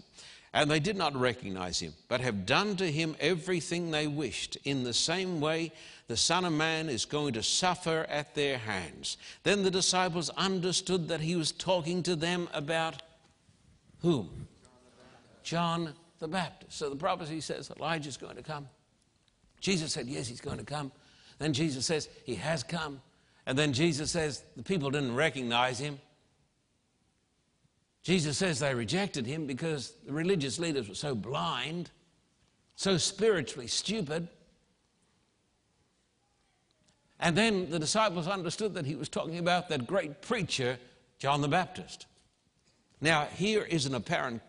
And 0.53 0.71
they 0.71 0.79
did 0.79 0.97
not 0.97 1.15
recognize 1.15 1.79
him, 1.79 1.93
but 2.07 2.21
have 2.21 2.45
done 2.45 2.75
to 2.77 2.89
him 2.89 3.15
everything 3.19 3.91
they 3.91 4.07
wished. 4.07 4.57
In 4.63 4.83
the 4.83 4.93
same 4.93 5.39
way, 5.39 5.71
the 6.09 6.17
Son 6.17 6.43
of 6.43 6.51
Man 6.51 6.89
is 6.89 7.05
going 7.05 7.33
to 7.33 7.43
suffer 7.43 8.07
at 8.09 8.33
their 8.33 8.57
hands. 8.57 9.17
Then 9.43 9.61
the 9.61 9.69
disciples 9.69 10.31
understood 10.31 11.07
that 11.09 11.21
he 11.21 11.35
was 11.35 11.51
talking 11.51 12.01
to 12.01 12.15
them 12.15 12.49
about 12.51 13.03
whom? 14.01 14.47
John 15.43 15.93
the 16.17 16.27
Baptist. 16.27 16.79
So 16.79 16.89
the 16.89 16.95
prophecy 16.95 17.41
says 17.41 17.71
Elijah 17.77 18.09
is 18.09 18.17
going 18.17 18.37
to 18.37 18.41
come. 18.41 18.67
Jesus 19.61 19.93
said, 19.93 20.07
Yes, 20.07 20.27
he's 20.27 20.41
going 20.41 20.57
to 20.57 20.63
come. 20.63 20.91
Then 21.37 21.53
Jesus 21.53 21.85
says, 21.85 22.09
He 22.25 22.33
has 22.33 22.63
come. 22.63 23.01
And 23.45 23.55
then 23.55 23.71
Jesus 23.71 24.09
says, 24.09 24.43
The 24.57 24.63
people 24.63 24.89
didn't 24.89 25.13
recognize 25.13 25.77
him. 25.77 25.99
Jesus 28.01 28.35
says 28.35 28.57
they 28.57 28.73
rejected 28.73 29.27
him 29.27 29.45
because 29.45 29.93
the 30.07 30.11
religious 30.11 30.57
leaders 30.57 30.89
were 30.89 30.95
so 30.95 31.13
blind, 31.13 31.91
so 32.75 32.97
spiritually 32.97 33.67
stupid. 33.67 34.27
And 37.19 37.35
then 37.35 37.69
the 37.69 37.79
disciples 37.79 38.27
understood 38.27 38.73
that 38.75 38.85
he 38.85 38.95
was 38.95 39.09
talking 39.09 39.37
about 39.37 39.69
that 39.69 39.85
great 39.85 40.21
preacher, 40.21 40.77
John 41.17 41.41
the 41.41 41.47
Baptist. 41.47 42.05
Now, 43.01 43.25
here 43.25 43.63
is 43.63 43.85
an 43.85 43.95
apparent 43.95 44.41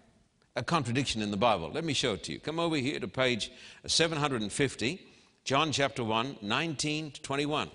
a 0.57 0.63
contradiction 0.63 1.23
in 1.23 1.31
the 1.31 1.37
Bible. 1.37 1.71
Let 1.73 1.85
me 1.85 1.93
show 1.93 2.15
it 2.15 2.25
to 2.25 2.33
you. 2.33 2.41
Come 2.41 2.59
over 2.59 2.77
here 2.77 2.99
to 2.99 3.09
page 3.09 3.53
750, 3.87 5.01
John 5.45 5.73
chapter 5.73 6.03
1, 6.03 6.39
19 6.43 7.13
to 7.13 7.23
21. 7.23 7.71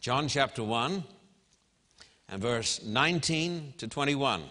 John 0.00 0.28
chapter 0.28 0.62
1, 0.62 1.04
and 2.28 2.42
verse 2.42 2.82
19 2.84 3.74
to 3.78 3.88
21. 3.88 4.42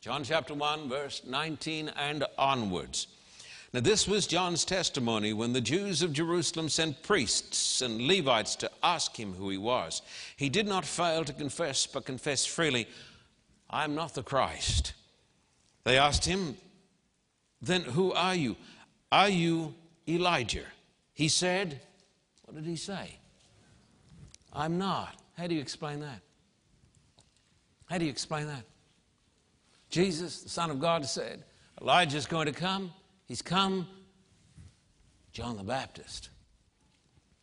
John 0.00 0.24
chapter 0.24 0.54
1, 0.54 0.88
verse 0.88 1.22
19 1.26 1.90
and 1.90 2.24
onwards. 2.38 3.06
Now, 3.72 3.80
this 3.80 4.08
was 4.08 4.26
John's 4.26 4.64
testimony 4.64 5.32
when 5.32 5.52
the 5.52 5.60
Jews 5.60 6.02
of 6.02 6.12
Jerusalem 6.12 6.68
sent 6.68 7.04
priests 7.04 7.82
and 7.82 8.02
Levites 8.02 8.56
to 8.56 8.70
ask 8.82 9.14
him 9.14 9.34
who 9.34 9.48
he 9.48 9.58
was. 9.58 10.02
He 10.36 10.48
did 10.48 10.66
not 10.66 10.84
fail 10.84 11.24
to 11.24 11.32
confess, 11.32 11.86
but 11.86 12.04
confessed 12.04 12.50
freely, 12.50 12.88
I 13.68 13.84
am 13.84 13.94
not 13.94 14.14
the 14.14 14.24
Christ. 14.24 14.94
They 15.84 15.98
asked 15.98 16.24
him, 16.24 16.56
Then 17.62 17.82
who 17.82 18.12
are 18.12 18.34
you? 18.34 18.56
Are 19.12 19.28
you 19.28 19.74
Elijah? 20.08 20.66
He 21.14 21.28
said, 21.28 21.80
What 22.44 22.56
did 22.56 22.66
he 22.66 22.76
say? 22.76 23.18
I'm 24.52 24.78
not. 24.78 25.14
How 25.38 25.46
do 25.46 25.54
you 25.54 25.60
explain 25.60 26.00
that? 26.00 26.20
How 27.86 27.98
do 27.98 28.04
you 28.04 28.10
explain 28.10 28.48
that? 28.48 28.64
Jesus, 29.90 30.42
the 30.42 30.48
Son 30.48 30.70
of 30.70 30.80
God, 30.80 31.06
said, 31.06 31.44
Elijah's 31.80 32.26
going 32.26 32.46
to 32.46 32.52
come. 32.52 32.92
He's 33.30 33.42
come. 33.42 33.86
John 35.30 35.56
the 35.56 35.62
Baptist. 35.62 36.30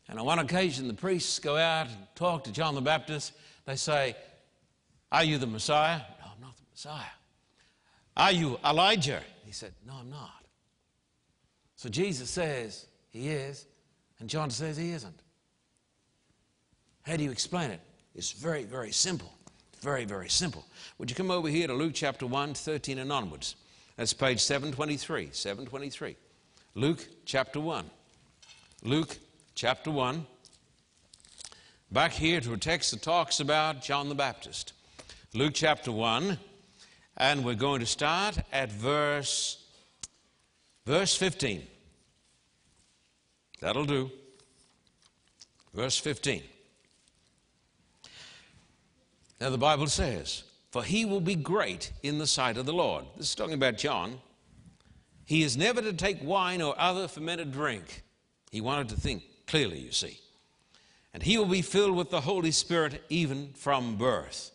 And 0.09 0.19
on 0.19 0.25
one 0.25 0.39
occasion, 0.39 0.89
the 0.89 0.93
priests 0.93 1.39
go 1.39 1.55
out 1.55 1.87
and 1.87 1.95
talk 2.13 2.43
to 2.43 2.51
John 2.51 2.75
the 2.75 2.81
Baptist. 2.81 3.31
They 3.65 3.77
say, 3.77 4.13
Are 5.13 5.23
you 5.23 5.37
the 5.37 5.47
Messiah? 5.47 5.99
No, 6.19 6.31
I'm 6.35 6.41
not 6.41 6.57
the 6.57 6.63
Messiah. 6.69 7.05
Are 8.17 8.33
you 8.33 8.59
Elijah? 8.65 9.21
He 9.45 9.53
said, 9.53 9.71
No, 9.85 9.93
I'm 10.01 10.09
not. 10.09 10.43
So 11.77 11.87
Jesus 11.87 12.29
says 12.29 12.87
he 13.07 13.29
is, 13.29 13.65
and 14.19 14.29
John 14.29 14.49
says 14.49 14.75
he 14.75 14.91
isn't. 14.91 15.21
How 17.03 17.15
do 17.15 17.23
you 17.23 17.31
explain 17.31 17.71
it? 17.71 17.79
It's 18.13 18.33
very, 18.33 18.65
very 18.65 18.91
simple. 18.91 19.33
Very, 19.79 20.03
very 20.03 20.27
simple. 20.27 20.65
Would 20.97 21.09
you 21.09 21.15
come 21.15 21.31
over 21.31 21.47
here 21.47 21.67
to 21.67 21.73
Luke 21.73 21.93
chapter 21.95 22.27
1, 22.27 22.55
13 22.55 22.99
and 22.99 23.09
onwards? 23.09 23.55
That's 23.97 24.13
page 24.13 24.39
723. 24.39 25.29
723. 25.31 26.15
Luke 26.75 27.05
chapter 27.25 27.59
1. 27.59 27.89
Luke 28.83 29.17
chapter 29.55 29.89
1. 29.89 30.25
Back 31.91 32.11
here 32.11 32.39
to 32.41 32.53
a 32.53 32.57
text 32.57 32.91
that 32.91 33.01
talks 33.01 33.39
about 33.39 33.81
John 33.81 34.07
the 34.07 34.15
Baptist. 34.15 34.73
Luke 35.33 35.53
chapter 35.55 35.91
1, 35.91 36.37
and 37.17 37.43
we're 37.43 37.55
going 37.55 37.79
to 37.79 37.87
start 37.87 38.37
at 38.51 38.71
verse 38.71 39.63
verse 40.85 41.15
15. 41.15 41.65
That'll 43.61 43.85
do. 43.85 44.11
Verse 45.73 45.97
15. 45.97 46.43
Now 49.41 49.49
the 49.49 49.57
Bible 49.57 49.87
says, 49.87 50.43
For 50.71 50.83
he 50.83 51.05
will 51.05 51.21
be 51.21 51.35
great 51.35 51.91
in 52.03 52.17
the 52.17 52.27
sight 52.27 52.57
of 52.57 52.65
the 52.65 52.73
Lord. 52.73 53.05
This 53.15 53.29
is 53.29 53.35
talking 53.35 53.53
about 53.53 53.77
John. 53.77 54.19
He 55.25 55.43
is 55.43 55.57
never 55.57 55.81
to 55.81 55.93
take 55.93 56.23
wine 56.23 56.61
or 56.61 56.75
other 56.77 57.07
fermented 57.07 57.51
drink. 57.51 58.03
He 58.51 58.61
wanted 58.61 58.89
to 58.89 58.95
think 58.95 59.23
clearly, 59.45 59.79
you 59.79 59.91
see. 59.91 60.19
And 61.13 61.23
he 61.23 61.37
will 61.37 61.45
be 61.45 61.61
filled 61.61 61.95
with 61.95 62.09
the 62.09 62.21
Holy 62.21 62.51
Spirit 62.51 63.03
even 63.09 63.53
from 63.53 63.97
birth. 63.97 64.51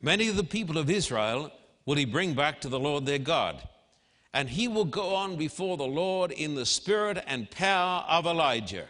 Many 0.00 0.28
of 0.28 0.36
the 0.36 0.44
people 0.44 0.78
of 0.78 0.90
Israel 0.90 1.50
will 1.86 1.96
he 1.96 2.04
bring 2.04 2.34
back 2.34 2.60
to 2.60 2.68
the 2.68 2.78
Lord 2.78 3.06
their 3.06 3.18
God. 3.18 3.66
And 4.32 4.48
he 4.48 4.68
will 4.68 4.84
go 4.84 5.14
on 5.14 5.36
before 5.36 5.76
the 5.76 5.84
Lord 5.84 6.32
in 6.32 6.54
the 6.54 6.66
spirit 6.66 7.22
and 7.26 7.50
power 7.50 8.04
of 8.08 8.26
Elijah 8.26 8.88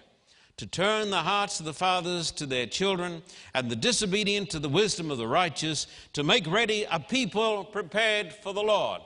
to 0.57 0.67
turn 0.67 1.11
the 1.11 1.17
hearts 1.17 1.59
of 1.59 1.67
the 1.67 1.73
fathers 1.73 2.31
to 2.33 2.47
their 2.47 2.67
children 2.67 3.23
and 3.55 3.71
the 3.71 3.77
disobedient 3.77 4.51
to 4.51 4.59
the 4.59 4.69
wisdom 4.69 5.11
of 5.11 5.19
the 5.19 5.27
righteous, 5.27 5.87
to 6.13 6.23
make 6.23 6.47
ready 6.47 6.87
a 6.91 7.01
people 7.01 7.65
prepared 7.65 8.33
for 8.33 8.55
the 8.55 8.63
Lord. 8.63 9.01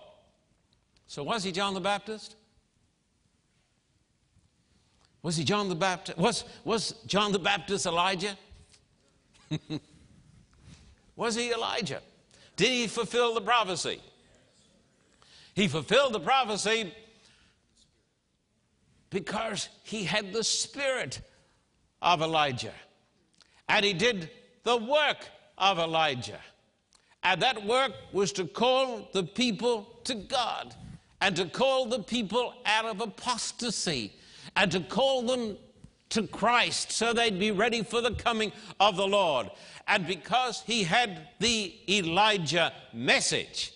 So, 1.06 1.22
was 1.22 1.42
he 1.42 1.52
John 1.52 1.72
the 1.72 1.80
Baptist? 1.80 2.36
Was 5.22 5.36
he 5.36 5.44
John 5.44 5.68
the 5.68 5.74
Baptist? 5.74 6.18
Was, 6.18 6.44
was 6.64 6.92
John 7.06 7.32
the 7.32 7.38
Baptist 7.38 7.86
Elijah? 7.86 8.36
was 11.16 11.34
he 11.34 11.50
Elijah? 11.50 12.02
Did 12.56 12.68
he 12.68 12.86
fulfill 12.86 13.34
the 13.34 13.40
prophecy? 13.40 14.00
He 15.54 15.66
fulfilled 15.66 16.12
the 16.12 16.20
prophecy 16.20 16.92
because 19.10 19.68
he 19.82 20.04
had 20.04 20.32
the 20.32 20.44
spirit 20.44 21.20
of 22.02 22.22
Elijah. 22.22 22.74
And 23.68 23.84
he 23.84 23.92
did 23.92 24.30
the 24.64 24.76
work 24.76 25.28
of 25.56 25.78
Elijah. 25.78 26.40
And 27.22 27.42
that 27.42 27.64
work 27.64 27.92
was 28.12 28.32
to 28.32 28.44
call 28.44 29.08
the 29.12 29.24
people 29.24 30.00
to 30.04 30.14
God 30.14 30.74
and 31.20 31.34
to 31.36 31.46
call 31.46 31.86
the 31.86 32.02
people 32.02 32.54
out 32.64 32.84
of 32.84 33.00
apostasy 33.00 34.12
and 34.56 34.70
to 34.72 34.80
call 34.80 35.22
them 35.22 35.56
to 36.10 36.26
Christ 36.26 36.92
so 36.92 37.12
they'd 37.12 37.38
be 37.38 37.50
ready 37.50 37.82
for 37.82 38.00
the 38.00 38.14
coming 38.14 38.52
of 38.80 38.96
the 38.96 39.06
Lord. 39.06 39.50
And 39.86 40.06
because 40.06 40.62
he 40.66 40.84
had 40.84 41.28
the 41.38 41.74
Elijah 41.88 42.72
message, 42.92 43.72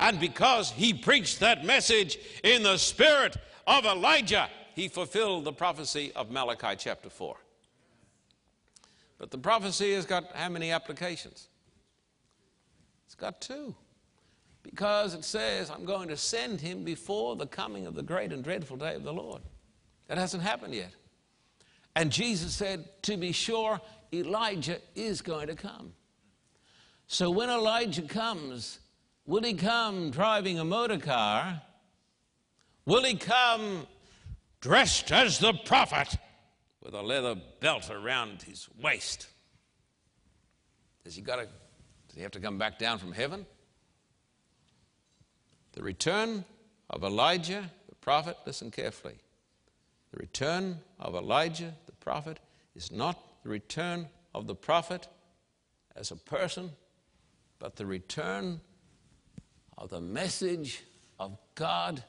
and 0.00 0.18
because 0.18 0.70
he 0.70 0.92
preached 0.92 1.40
that 1.40 1.64
message 1.64 2.18
in 2.42 2.62
the 2.62 2.76
spirit 2.76 3.36
of 3.66 3.84
Elijah, 3.84 4.48
he 4.74 4.88
fulfilled 4.88 5.44
the 5.44 5.52
prophecy 5.52 6.12
of 6.14 6.30
Malachi 6.30 6.76
chapter 6.78 7.10
4. 7.10 7.36
But 9.18 9.30
the 9.30 9.38
prophecy 9.38 9.94
has 9.94 10.04
got 10.04 10.34
how 10.34 10.48
many 10.48 10.72
applications? 10.72 11.48
It's 13.06 13.14
got 13.14 13.40
two. 13.40 13.74
Because 14.62 15.14
it 15.14 15.24
says, 15.24 15.70
I'm 15.70 15.84
going 15.84 16.08
to 16.08 16.16
send 16.16 16.60
him 16.60 16.84
before 16.84 17.36
the 17.36 17.46
coming 17.46 17.86
of 17.86 17.94
the 17.94 18.02
great 18.02 18.32
and 18.32 18.42
dreadful 18.42 18.76
day 18.76 18.94
of 18.94 19.02
the 19.02 19.12
Lord. 19.12 19.42
That 20.08 20.18
hasn't 20.18 20.42
happened 20.42 20.74
yet. 20.74 20.92
And 21.94 22.10
Jesus 22.10 22.54
said, 22.54 22.84
To 23.02 23.16
be 23.16 23.32
sure, 23.32 23.80
Elijah 24.12 24.78
is 24.94 25.20
going 25.20 25.48
to 25.48 25.54
come. 25.54 25.92
So 27.06 27.30
when 27.30 27.50
Elijah 27.50 28.02
comes, 28.02 28.78
will 29.26 29.42
he 29.42 29.54
come 29.54 30.10
driving 30.10 30.58
a 30.58 30.64
motor 30.64 30.98
car? 30.98 31.60
Will 32.86 33.04
he 33.04 33.16
come 33.16 33.86
dressed 34.62 35.10
as 35.10 35.40
the 35.40 35.52
prophet 35.52 36.16
with 36.82 36.94
a 36.94 37.02
leather 37.02 37.34
belt 37.60 37.90
around 37.90 38.40
his 38.42 38.68
waist. 38.80 39.26
Has 41.04 41.16
he 41.16 41.20
got 41.20 41.36
to, 41.36 41.46
does 41.46 42.16
he 42.16 42.22
have 42.22 42.30
to 42.30 42.40
come 42.40 42.58
back 42.58 42.78
down 42.78 42.98
from 42.98 43.12
heaven? 43.12 43.44
The 45.72 45.82
return 45.82 46.44
of 46.88 47.02
Elijah, 47.02 47.68
the 47.88 47.94
prophet, 47.96 48.36
listen 48.46 48.70
carefully. 48.70 49.16
The 50.12 50.20
return 50.20 50.78
of 51.00 51.16
Elijah, 51.16 51.74
the 51.86 51.92
prophet, 51.92 52.38
is 52.76 52.92
not 52.92 53.42
the 53.42 53.48
return 53.48 54.08
of 54.32 54.46
the 54.46 54.54
prophet 54.54 55.08
as 55.96 56.12
a 56.12 56.16
person, 56.16 56.70
but 57.58 57.74
the 57.74 57.86
return 57.86 58.60
of 59.76 59.88
the 59.88 60.00
message 60.00 60.84
of 61.18 61.36
God, 61.56 62.04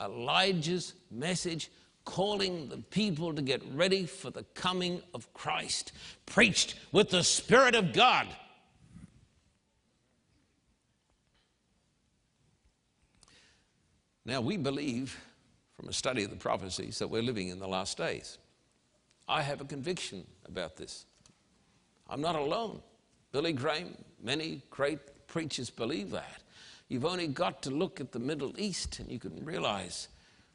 Elijah's 0.00 0.94
message 1.10 1.70
calling 2.08 2.70
the 2.70 2.78
people 2.78 3.34
to 3.34 3.42
get 3.42 3.60
ready 3.74 4.06
for 4.06 4.30
the 4.30 4.42
coming 4.54 5.02
of 5.12 5.30
Christ, 5.34 5.92
preached 6.24 6.74
with 6.90 7.10
the 7.10 7.22
Spirit 7.22 7.74
of 7.74 7.92
God. 7.92 8.26
Now, 14.24 14.40
we 14.40 14.56
believe 14.56 15.20
from 15.76 15.90
a 15.90 15.92
study 15.92 16.24
of 16.24 16.30
the 16.30 16.36
prophecies 16.36 16.98
that 16.98 17.08
we're 17.08 17.20
living 17.20 17.48
in 17.48 17.58
the 17.58 17.68
last 17.68 17.98
days. 17.98 18.38
I 19.28 19.42
have 19.42 19.60
a 19.60 19.66
conviction 19.66 20.26
about 20.46 20.78
this. 20.78 21.04
I'm 22.08 22.22
not 22.22 22.36
alone. 22.36 22.80
Billy 23.32 23.52
Graham, 23.52 23.94
many 24.22 24.62
great 24.70 25.26
preachers 25.26 25.68
believe 25.68 26.10
that. 26.12 26.40
You've 26.88 27.04
only 27.04 27.26
got 27.26 27.60
to 27.64 27.70
look 27.70 28.00
at 28.00 28.12
the 28.12 28.18
Middle 28.18 28.58
East 28.58 28.98
and 28.98 29.12
you 29.12 29.18
can 29.18 29.44
realize 29.44 30.08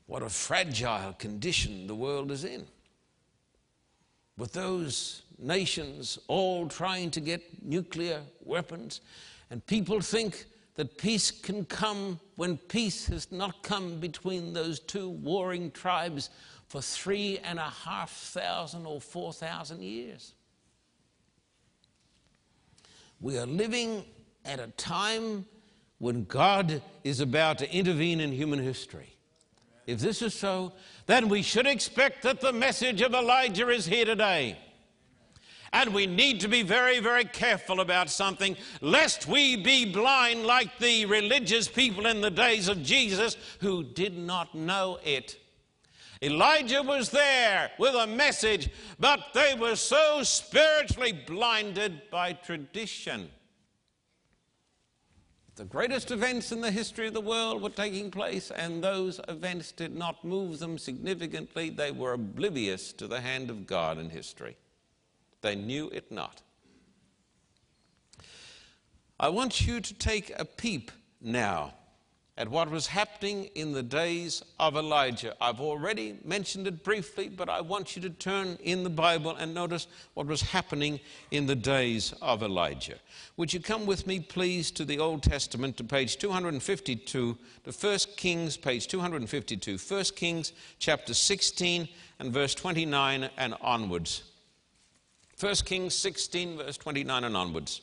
what 0.05 0.23
a 0.23 0.29
fragile 0.29 1.13
condition 1.13 1.87
the 1.87 1.95
world 1.95 2.31
is 2.31 2.43
in. 2.43 2.65
With 4.37 4.53
those 4.53 5.23
nations 5.37 6.19
all 6.27 6.67
trying 6.67 7.11
to 7.11 7.19
get 7.19 7.63
nuclear 7.63 8.21
weapons, 8.43 9.01
and 9.49 9.65
people 9.65 10.01
think 10.01 10.45
that 10.75 10.97
peace 10.97 11.29
can 11.29 11.65
come 11.65 12.19
when 12.35 12.57
peace 12.57 13.05
has 13.07 13.31
not 13.31 13.61
come 13.61 13.99
between 13.99 14.53
those 14.53 14.79
two 14.79 15.09
warring 15.09 15.69
tribes 15.71 16.29
for 16.67 16.81
three 16.81 17.39
and 17.43 17.59
a 17.59 17.69
half 17.69 18.09
thousand 18.11 18.85
or 18.85 18.99
four 18.99 19.31
thousand 19.31 19.83
years. 19.83 20.33
We 23.21 23.37
are 23.37 23.45
living 23.45 24.03
at 24.43 24.59
a 24.59 24.67
time 24.67 25.45
when 25.99 26.25
God 26.25 26.81
is 27.03 27.19
about 27.19 27.59
to 27.59 27.71
intervene 27.71 28.19
in 28.19 28.31
human 28.31 28.59
history. 28.59 29.12
If 29.85 29.99
this 29.99 30.21
is 30.21 30.33
so, 30.33 30.73
then 31.05 31.27
we 31.27 31.41
should 31.41 31.67
expect 31.67 32.23
that 32.23 32.39
the 32.39 32.53
message 32.53 33.01
of 33.01 33.13
Elijah 33.13 33.69
is 33.69 33.85
here 33.85 34.05
today. 34.05 34.57
And 35.73 35.93
we 35.93 36.05
need 36.05 36.39
to 36.41 36.47
be 36.47 36.61
very, 36.61 36.99
very 36.99 37.25
careful 37.25 37.79
about 37.79 38.09
something, 38.09 38.55
lest 38.79 39.27
we 39.27 39.55
be 39.55 39.91
blind 39.91 40.45
like 40.45 40.77
the 40.77 41.05
religious 41.07 41.67
people 41.67 42.05
in 42.05 42.21
the 42.21 42.29
days 42.29 42.67
of 42.67 42.83
Jesus 42.83 43.35
who 43.59 43.83
did 43.83 44.17
not 44.17 44.53
know 44.53 44.99
it. 45.03 45.39
Elijah 46.21 46.83
was 46.83 47.09
there 47.09 47.71
with 47.77 47.95
a 47.95 48.07
message, 48.07 48.69
but 48.99 49.19
they 49.33 49.55
were 49.55 49.75
so 49.75 50.23
spiritually 50.23 51.11
blinded 51.11 52.03
by 52.09 52.31
tradition. 52.31 53.29
The 55.55 55.65
greatest 55.65 56.09
events 56.09 56.51
in 56.51 56.61
the 56.61 56.71
history 56.71 57.07
of 57.07 57.13
the 57.13 57.21
world 57.21 57.61
were 57.61 57.69
taking 57.69 58.09
place, 58.09 58.49
and 58.49 58.83
those 58.83 59.19
events 59.27 59.71
did 59.71 59.95
not 59.95 60.25
move 60.25 60.57
them 60.57 60.79
significantly. 60.79 61.69
They 61.69 61.91
were 61.91 62.13
oblivious 62.13 62.91
to 62.93 63.07
the 63.07 63.21
hand 63.21 63.51
of 63.51 63.67
God 63.67 63.99
in 63.99 64.09
history. 64.09 64.57
They 65.41 65.55
knew 65.55 65.89
it 65.91 66.11
not. 66.11 66.41
I 69.19 69.29
want 69.29 69.67
you 69.67 69.79
to 69.79 69.93
take 69.93 70.31
a 70.37 70.45
peep 70.45 70.91
now 71.21 71.75
at 72.35 72.49
what 72.49 72.69
was 72.69 72.87
happening 72.87 73.45
in 73.53 73.73
the 73.73 73.83
days 73.83 74.43
of 74.59 74.75
Elijah. 74.75 75.35
I've 75.39 75.61
already 75.61 76.17
mentioned 76.25 76.65
it 76.65 76.83
briefly, 76.83 77.29
but 77.29 77.47
I 77.47 77.61
want 77.61 77.95
you 77.95 78.01
to 78.01 78.09
turn 78.09 78.57
in 78.63 78.83
the 78.83 78.89
Bible 78.89 79.35
and 79.35 79.53
notice 79.53 79.85
what 80.15 80.25
was 80.25 80.41
happening 80.41 80.99
in 81.29 81.45
the 81.45 81.55
days 81.55 82.11
of 82.23 82.41
Elijah. 82.41 82.97
Would 83.37 83.53
you 83.53 83.59
come 83.59 83.85
with 83.85 84.07
me, 84.07 84.19
please, 84.19 84.71
to 84.71 84.83
the 84.83 84.97
Old 84.97 85.21
Testament, 85.21 85.77
to 85.77 85.83
page 85.83 86.17
252, 86.17 87.37
to 87.65 87.71
1 87.71 87.99
Kings, 88.17 88.57
page 88.57 88.87
252, 88.87 89.77
1 89.77 90.03
Kings 90.15 90.53
chapter 90.79 91.13
16 91.13 91.87
and 92.17 92.33
verse 92.33 92.55
29 92.55 93.29
and 93.37 93.53
onwards. 93.61 94.23
1 95.39 95.55
Kings 95.65 95.93
16, 95.93 96.57
verse 96.57 96.77
29 96.77 97.23
and 97.25 97.37
onwards. 97.37 97.81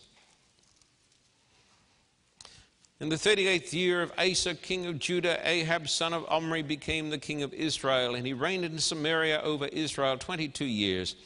In 3.00 3.08
the 3.08 3.16
38th 3.16 3.72
year 3.72 4.02
of 4.02 4.12
Asa, 4.18 4.54
king 4.54 4.84
of 4.84 4.98
Judah, 4.98 5.40
Ahab, 5.42 5.88
son 5.88 6.12
of 6.12 6.26
Omri, 6.28 6.60
became 6.60 7.08
the 7.08 7.16
king 7.16 7.42
of 7.42 7.54
Israel, 7.54 8.14
and 8.14 8.26
he 8.26 8.34
reigned 8.34 8.66
in 8.66 8.78
Samaria 8.78 9.40
over 9.40 9.68
Israel 9.68 10.18
22 10.18 10.66
years. 10.66 11.16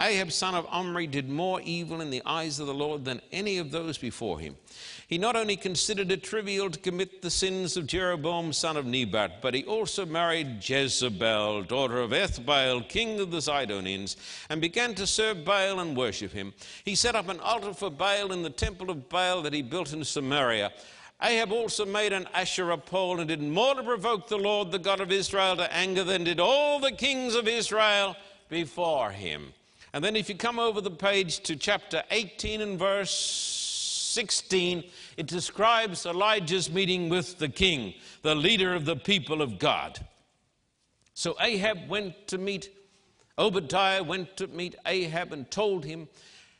Ahab, 0.00 0.30
son 0.30 0.54
of 0.54 0.64
Omri, 0.70 1.08
did 1.08 1.28
more 1.28 1.60
evil 1.62 2.00
in 2.00 2.10
the 2.10 2.22
eyes 2.24 2.60
of 2.60 2.68
the 2.68 2.74
Lord 2.74 3.04
than 3.04 3.20
any 3.32 3.58
of 3.58 3.72
those 3.72 3.98
before 3.98 4.38
him. 4.38 4.54
He 5.08 5.18
not 5.18 5.34
only 5.34 5.56
considered 5.56 6.12
it 6.12 6.22
trivial 6.22 6.70
to 6.70 6.78
commit 6.78 7.20
the 7.20 7.30
sins 7.30 7.76
of 7.76 7.88
Jeroboam, 7.88 8.52
son 8.52 8.76
of 8.76 8.86
Nebat, 8.86 9.42
but 9.42 9.54
he 9.54 9.64
also 9.64 10.06
married 10.06 10.58
Jezebel, 10.60 11.64
daughter 11.64 11.98
of 11.98 12.12
Ethbaal, 12.12 12.88
king 12.88 13.18
of 13.18 13.32
the 13.32 13.38
Zidonians, 13.38 14.14
and 14.50 14.60
began 14.60 14.94
to 14.94 15.04
serve 15.04 15.44
Baal 15.44 15.80
and 15.80 15.96
worship 15.96 16.30
him. 16.30 16.54
He 16.84 16.94
set 16.94 17.16
up 17.16 17.28
an 17.28 17.40
altar 17.40 17.74
for 17.74 17.90
Baal 17.90 18.30
in 18.30 18.44
the 18.44 18.50
temple 18.50 18.88
of 18.88 19.08
Baal 19.08 19.42
that 19.42 19.52
he 19.52 19.62
built 19.62 19.92
in 19.92 20.04
Samaria. 20.04 20.70
Ahab 21.24 21.52
also 21.52 21.86
made 21.86 22.12
an 22.12 22.28
Asherah 22.34 22.76
pole 22.76 23.18
and 23.18 23.28
did 23.28 23.40
more 23.40 23.74
to 23.74 23.82
provoke 23.82 24.28
the 24.28 24.36
Lord, 24.36 24.70
the 24.70 24.78
God 24.78 25.00
of 25.00 25.10
Israel, 25.10 25.56
to 25.56 25.74
anger 25.74 26.04
than 26.04 26.24
did 26.24 26.38
all 26.38 26.80
the 26.80 26.92
kings 26.92 27.34
of 27.34 27.48
Israel 27.48 28.14
before 28.50 29.10
him. 29.10 29.54
And 29.94 30.04
then, 30.04 30.16
if 30.16 30.28
you 30.28 30.34
come 30.34 30.58
over 30.58 30.82
the 30.82 30.90
page 30.90 31.40
to 31.44 31.56
chapter 31.56 32.02
18 32.10 32.60
and 32.60 32.78
verse 32.78 33.10
16, 33.10 34.84
it 35.16 35.26
describes 35.26 36.04
Elijah's 36.04 36.70
meeting 36.70 37.08
with 37.08 37.38
the 37.38 37.48
king, 37.48 37.94
the 38.20 38.34
leader 38.34 38.74
of 38.74 38.84
the 38.84 38.96
people 38.96 39.40
of 39.40 39.58
God. 39.58 40.04
So 41.14 41.36
Ahab 41.40 41.88
went 41.88 42.28
to 42.28 42.36
meet, 42.36 42.68
Obadiah 43.38 44.02
went 44.02 44.36
to 44.36 44.46
meet 44.48 44.74
Ahab 44.84 45.32
and 45.32 45.50
told 45.50 45.86
him 45.86 46.06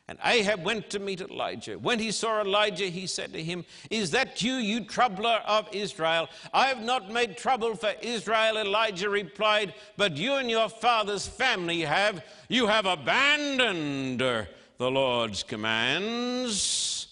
and 0.07 0.19
Ahab 0.23 0.65
went 0.65 0.91
to 0.91 0.99
meet 0.99 1.23
Elijah. 1.23 1.79
When 1.79 1.99
he 1.99 2.11
saw 2.11 2.43
Elijah, 2.43 2.87
he 2.87 3.07
said 3.07 3.33
to 3.33 3.43
him, 3.43 3.65
Is 3.91 4.11
that 4.11 4.43
you, 4.43 4.55
you 4.57 4.85
troubler 4.85 5.41
of 5.47 5.67
Israel? 5.73 6.29
I 6.53 6.67
have 6.67 6.83
not 6.83 7.11
made 7.11 7.39
trouble 7.39 7.75
for 7.75 7.95
Israel, 8.03 8.59
Elijah 8.59 9.09
replied, 9.09 9.73
but 9.97 10.17
you 10.17 10.35
and 10.35 10.51
your 10.51 10.69
father's 10.69 11.27
family 11.27 11.81
have. 11.81 12.23
You 12.51 12.67
have 12.67 12.85
abandoned 12.85 14.21
the 14.21 14.91
Lord's 14.91 15.43
commands 15.43 17.07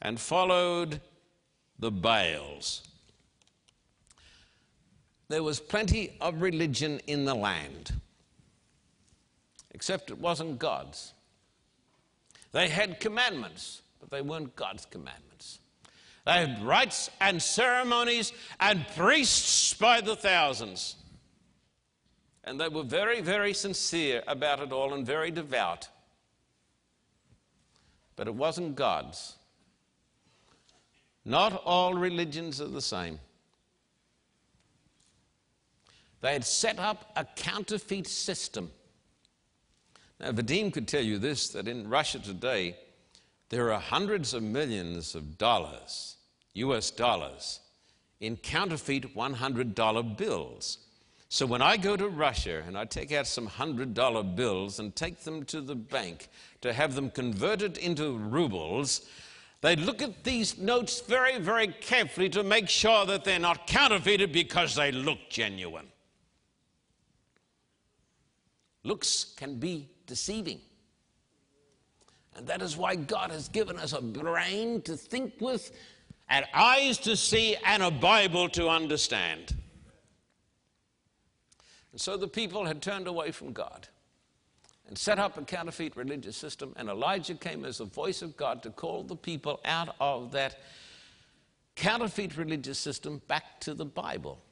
and 0.00 0.18
followed 0.18 0.98
the 1.78 1.90
Baals. 1.90 2.82
There 5.28 5.42
was 5.42 5.60
plenty 5.60 6.16
of 6.22 6.40
religion 6.40 7.00
in 7.06 7.26
the 7.26 7.34
land, 7.34 7.92
except 9.72 10.10
it 10.10 10.18
wasn't 10.18 10.58
God's. 10.58 11.12
They 12.52 12.68
had 12.68 13.00
commandments, 13.00 13.82
but 14.00 14.10
they 14.10 14.22
weren't 14.22 14.56
God's 14.56 14.86
commandments. 14.86 15.60
They 16.26 16.32
had 16.32 16.62
rites 16.62 17.10
and 17.20 17.40
ceremonies 17.40 18.32
and 18.58 18.86
priests 18.96 19.74
by 19.74 20.00
the 20.00 20.16
thousands. 20.16 20.96
And 22.44 22.60
they 22.60 22.68
were 22.68 22.82
very, 22.82 23.20
very 23.20 23.54
sincere 23.54 24.22
about 24.26 24.60
it 24.60 24.72
all 24.72 24.94
and 24.94 25.06
very 25.06 25.30
devout. 25.30 25.88
But 28.16 28.26
it 28.26 28.34
wasn't 28.34 28.76
God's. 28.76 29.36
Not 31.24 31.62
all 31.64 31.94
religions 31.94 32.60
are 32.60 32.68
the 32.68 32.82
same. 32.82 33.18
They 36.20 36.32
had 36.32 36.44
set 36.44 36.78
up 36.78 37.12
a 37.16 37.24
counterfeit 37.24 38.06
system 38.06 38.70
now, 40.20 40.32
Vadim 40.32 40.72
could 40.72 40.86
tell 40.86 41.02
you 41.02 41.18
this 41.18 41.48
that 41.50 41.66
in 41.66 41.88
Russia 41.88 42.18
today, 42.18 42.76
there 43.48 43.72
are 43.72 43.80
hundreds 43.80 44.34
of 44.34 44.42
millions 44.42 45.14
of 45.14 45.38
dollars, 45.38 46.16
US 46.54 46.90
dollars, 46.90 47.60
in 48.20 48.36
counterfeit 48.36 49.14
$100 49.14 50.16
bills. 50.16 50.78
So 51.30 51.46
when 51.46 51.62
I 51.62 51.76
go 51.76 51.96
to 51.96 52.08
Russia 52.08 52.62
and 52.66 52.76
I 52.76 52.84
take 52.84 53.12
out 53.12 53.26
some 53.26 53.48
$100 53.48 54.36
bills 54.36 54.78
and 54.78 54.94
take 54.94 55.20
them 55.20 55.44
to 55.46 55.60
the 55.60 55.76
bank 55.76 56.28
to 56.60 56.72
have 56.72 56.94
them 56.94 57.10
converted 57.10 57.78
into 57.78 58.18
rubles, 58.18 59.08
they 59.60 59.76
look 59.76 60.02
at 60.02 60.24
these 60.24 60.58
notes 60.58 61.00
very, 61.00 61.38
very 61.38 61.68
carefully 61.68 62.28
to 62.30 62.42
make 62.42 62.68
sure 62.68 63.06
that 63.06 63.24
they're 63.24 63.38
not 63.38 63.66
counterfeited 63.66 64.32
because 64.32 64.74
they 64.74 64.90
look 64.90 65.18
genuine. 65.28 65.86
Looks 68.82 69.34
can 69.36 69.56
be 69.56 69.89
deceiving. 70.10 70.60
And 72.36 72.44
that 72.48 72.60
is 72.62 72.76
why 72.76 72.96
God 72.96 73.30
has 73.30 73.48
given 73.48 73.78
us 73.78 73.92
a 73.92 74.02
brain 74.02 74.82
to 74.82 74.96
think 74.96 75.34
with, 75.40 75.70
and 76.28 76.44
eyes 76.52 76.98
to 76.98 77.16
see, 77.16 77.56
and 77.64 77.80
a 77.80 77.92
Bible 77.92 78.48
to 78.50 78.68
understand. 78.68 79.54
And 81.92 82.00
so 82.00 82.16
the 82.16 82.26
people 82.26 82.64
had 82.64 82.82
turned 82.82 83.06
away 83.06 83.30
from 83.30 83.52
God 83.52 83.86
and 84.88 84.98
set 84.98 85.20
up 85.20 85.38
a 85.38 85.42
counterfeit 85.42 85.96
religious 85.96 86.36
system, 86.36 86.72
and 86.76 86.88
Elijah 86.88 87.34
came 87.34 87.64
as 87.64 87.78
the 87.78 87.84
voice 87.84 88.20
of 88.20 88.36
God 88.36 88.64
to 88.64 88.70
call 88.70 89.04
the 89.04 89.14
people 89.14 89.60
out 89.64 89.94
of 90.00 90.32
that 90.32 90.58
counterfeit 91.76 92.36
religious 92.36 92.78
system 92.78 93.22
back 93.28 93.60
to 93.60 93.74
the 93.74 93.84
Bible. 93.84 94.42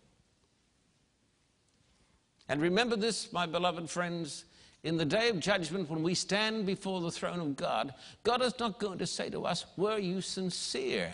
And 2.49 2.63
remember 2.63 2.95
this, 2.95 3.33
my 3.33 3.45
beloved 3.45 3.91
friends, 3.91 4.45
in 4.85 4.97
the 4.97 5.05
day 5.05 5.29
of 5.29 5.41
judgment, 5.41 5.91
when 5.91 6.03
we 6.03 6.15
stand 6.15 6.65
before 6.65 7.01
the 7.01 7.11
throne 7.11 7.41
of 7.41 7.57
God, 7.57 7.95
God 8.23 8.43
is 8.43 8.59
not 8.59 8.79
going 8.79 8.99
to 8.99 9.07
say 9.07 9.29
to 9.31 9.45
us, 9.45 9.67
Were 9.77 9.99
you 9.99 10.21
sincere? 10.21 11.13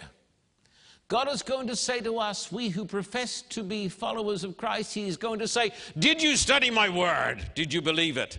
God 1.09 1.31
is 1.31 1.43
going 1.43 1.67
to 1.69 1.77
say 1.77 2.01
to 2.01 2.19
us, 2.19 2.51
we 2.51 2.71
who 2.71 2.87
profess 2.87 3.43
to 3.43 3.63
be 3.63 3.89
followers 3.89 4.43
of 4.43 4.57
Christ, 4.57 4.95
He 4.95 5.07
is 5.07 5.17
going 5.17 5.39
to 5.39 5.49
say, 5.49 5.71
Did 5.99 6.23
you 6.23 6.37
study 6.37 6.71
my 6.71 6.89
word? 6.89 7.51
Did 7.55 7.73
you 7.73 7.81
believe 7.81 8.17
it? 8.17 8.39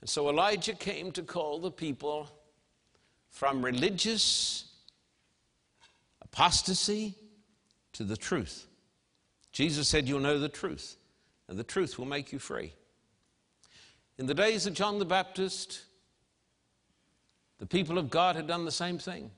And 0.00 0.10
so 0.10 0.28
Elijah 0.28 0.74
came 0.74 1.12
to 1.12 1.22
call 1.22 1.60
the 1.60 1.70
people 1.70 2.28
from 3.30 3.64
religious 3.64 4.64
apostasy 6.20 7.14
to 7.94 8.04
the 8.04 8.16
truth. 8.16 8.66
Jesus 9.50 9.88
said, 9.88 10.08
You'll 10.08 10.20
know 10.20 10.38
the 10.38 10.48
truth, 10.48 10.96
and 11.48 11.58
the 11.58 11.64
truth 11.64 11.98
will 11.98 12.06
make 12.06 12.32
you 12.32 12.38
free. 12.38 12.72
In 14.18 14.26
the 14.26 14.34
days 14.34 14.66
of 14.66 14.74
John 14.74 14.98
the 14.98 15.04
Baptist, 15.04 15.82
the 17.58 17.66
people 17.66 17.98
of 17.98 18.10
God 18.10 18.36
had 18.36 18.46
done 18.46 18.64
the 18.64 18.70
same 18.70 18.98
thing. 18.98 19.30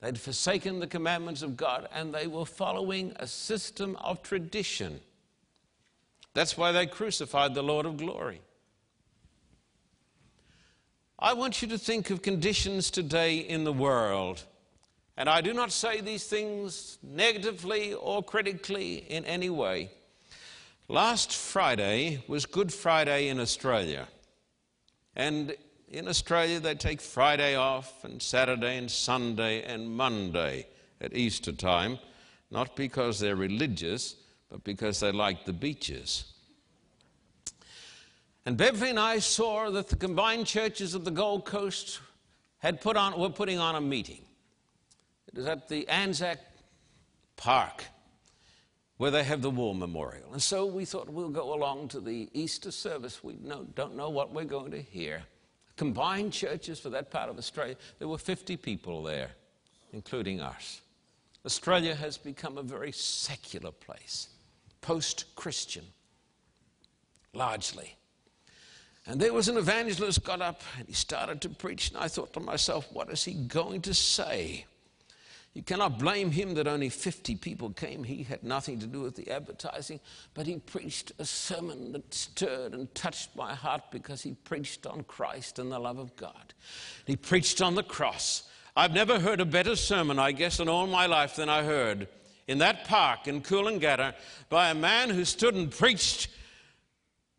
They'd 0.00 0.18
forsaken 0.18 0.80
the 0.80 0.86
commandments 0.86 1.42
of 1.42 1.56
God 1.56 1.88
and 1.94 2.12
they 2.12 2.26
were 2.26 2.44
following 2.44 3.12
a 3.16 3.26
system 3.26 3.96
of 3.96 4.22
tradition. 4.22 5.00
That's 6.34 6.56
why 6.56 6.72
they 6.72 6.86
crucified 6.86 7.54
the 7.54 7.62
Lord 7.62 7.86
of 7.86 7.96
glory. 7.96 8.42
I 11.18 11.32
want 11.32 11.62
you 11.62 11.68
to 11.68 11.78
think 11.78 12.10
of 12.10 12.20
conditions 12.20 12.90
today 12.90 13.38
in 13.38 13.64
the 13.64 13.72
world. 13.72 14.44
And 15.16 15.30
I 15.30 15.40
do 15.40 15.54
not 15.54 15.72
say 15.72 16.02
these 16.02 16.26
things 16.26 16.98
negatively 17.02 17.94
or 17.94 18.22
critically 18.22 18.96
in 18.96 19.24
any 19.24 19.48
way. 19.48 19.90
Last 20.88 21.32
Friday 21.34 22.22
was 22.28 22.46
Good 22.46 22.72
Friday 22.72 23.26
in 23.26 23.40
Australia. 23.40 24.06
And 25.16 25.56
in 25.88 26.06
Australia, 26.06 26.60
they 26.60 26.76
take 26.76 27.00
Friday 27.00 27.56
off, 27.56 28.04
and 28.04 28.22
Saturday, 28.22 28.78
and 28.78 28.88
Sunday, 28.88 29.64
and 29.64 29.90
Monday 29.90 30.68
at 31.00 31.16
Easter 31.16 31.50
time, 31.50 31.98
not 32.52 32.76
because 32.76 33.18
they're 33.18 33.34
religious, 33.34 34.14
but 34.48 34.62
because 34.62 35.00
they 35.00 35.10
like 35.10 35.44
the 35.44 35.52
beaches. 35.52 36.32
And 38.44 38.56
Beverly 38.56 38.90
and 38.90 39.00
I 39.00 39.18
saw 39.18 39.70
that 39.70 39.88
the 39.88 39.96
combined 39.96 40.46
churches 40.46 40.94
of 40.94 41.04
the 41.04 41.10
Gold 41.10 41.44
Coast 41.44 41.98
had 42.58 42.80
put 42.80 42.96
on, 42.96 43.18
were 43.18 43.28
putting 43.28 43.58
on 43.58 43.74
a 43.74 43.80
meeting. 43.80 44.24
It 45.26 45.36
is 45.36 45.46
at 45.46 45.68
the 45.68 45.88
Anzac 45.88 46.38
Park 47.36 47.82
where 48.98 49.10
they 49.10 49.24
have 49.24 49.42
the 49.42 49.50
war 49.50 49.74
memorial. 49.74 50.32
And 50.32 50.42
so 50.42 50.64
we 50.66 50.84
thought 50.84 51.08
we'll 51.08 51.28
go 51.28 51.54
along 51.54 51.88
to 51.88 52.00
the 52.00 52.28
Easter 52.32 52.70
service. 52.70 53.22
We 53.22 53.34
don't 53.74 53.96
know 53.96 54.10
what 54.10 54.32
we're 54.32 54.44
going 54.44 54.70
to 54.70 54.80
hear. 54.80 55.22
Combined 55.76 56.32
churches 56.32 56.80
for 56.80 56.88
that 56.90 57.10
part 57.10 57.28
of 57.28 57.36
Australia, 57.36 57.76
there 57.98 58.08
were 58.08 58.18
50 58.18 58.56
people 58.56 59.02
there. 59.02 59.30
including 59.92 60.40
us. 60.40 60.82
Australia 61.44 61.94
has 61.94 62.18
become 62.18 62.58
a 62.58 62.62
very 62.62 62.92
secular 62.92 63.70
place, 63.70 64.28
post 64.80 65.24
Christian, 65.36 65.84
largely. 67.32 67.96
And 69.06 69.20
there 69.20 69.32
was 69.32 69.48
an 69.48 69.56
evangelist 69.56 70.24
got 70.24 70.42
up 70.42 70.60
and 70.78 70.88
he 70.88 70.92
started 70.92 71.40
to 71.42 71.48
preach, 71.48 71.90
and 71.90 71.98
I 71.98 72.08
thought 72.08 72.32
to 72.34 72.40
myself, 72.40 72.88
what 72.92 73.08
is 73.10 73.24
he 73.24 73.34
going 73.34 73.80
to 73.82 73.94
say? 73.94 74.66
You 75.56 75.62
cannot 75.62 75.98
blame 75.98 76.32
him 76.32 76.52
that 76.56 76.66
only 76.66 76.90
50 76.90 77.36
people 77.36 77.70
came. 77.70 78.04
He 78.04 78.24
had 78.24 78.42
nothing 78.42 78.78
to 78.80 78.86
do 78.86 79.00
with 79.00 79.16
the 79.16 79.30
advertising, 79.30 80.00
but 80.34 80.46
he 80.46 80.58
preached 80.58 81.12
a 81.18 81.24
sermon 81.24 81.92
that 81.92 82.12
stirred 82.12 82.74
and 82.74 82.94
touched 82.94 83.34
my 83.34 83.54
heart 83.54 83.84
because 83.90 84.20
he 84.20 84.34
preached 84.34 84.86
on 84.86 85.04
Christ 85.04 85.58
and 85.58 85.72
the 85.72 85.78
love 85.78 85.98
of 85.98 86.14
God. 86.14 86.52
He 87.06 87.16
preached 87.16 87.62
on 87.62 87.74
the 87.74 87.82
cross. 87.82 88.42
I've 88.76 88.92
never 88.92 89.18
heard 89.18 89.40
a 89.40 89.46
better 89.46 89.76
sermon, 89.76 90.18
I 90.18 90.32
guess, 90.32 90.60
in 90.60 90.68
all 90.68 90.86
my 90.86 91.06
life 91.06 91.36
than 91.36 91.48
I 91.48 91.64
heard 91.64 92.06
in 92.46 92.58
that 92.58 92.84
park 92.84 93.26
in 93.26 93.40
Coolangatta 93.40 94.12
by 94.50 94.68
a 94.68 94.74
man 94.74 95.08
who 95.08 95.24
stood 95.24 95.54
and 95.54 95.70
preached 95.70 96.28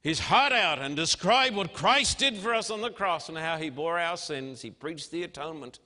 his 0.01 0.17
heart 0.17 0.53
out 0.53 0.79
and 0.79 0.95
described 0.95 1.55
what 1.55 1.71
Christ 1.71 2.17
did 2.17 2.35
for 2.37 2.55
us 2.55 2.71
on 2.71 2.81
the 2.81 2.89
cross 2.89 3.29
and 3.29 3.37
how 3.37 3.57
he 3.57 3.69
bore 3.69 3.99
our 3.99 4.17
sins. 4.17 4.63
He 4.63 4.71
preached 4.71 5.11
the 5.11 5.21
atonement. 5.21 5.77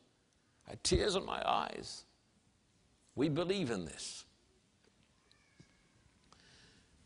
I 0.66 0.70
had 0.70 0.84
tears 0.86 1.18
in 1.18 1.26
my 1.26 1.44
eyes. 1.46 2.06
We 3.16 3.30
believe 3.30 3.72
in 3.72 3.86
this. 3.86 4.26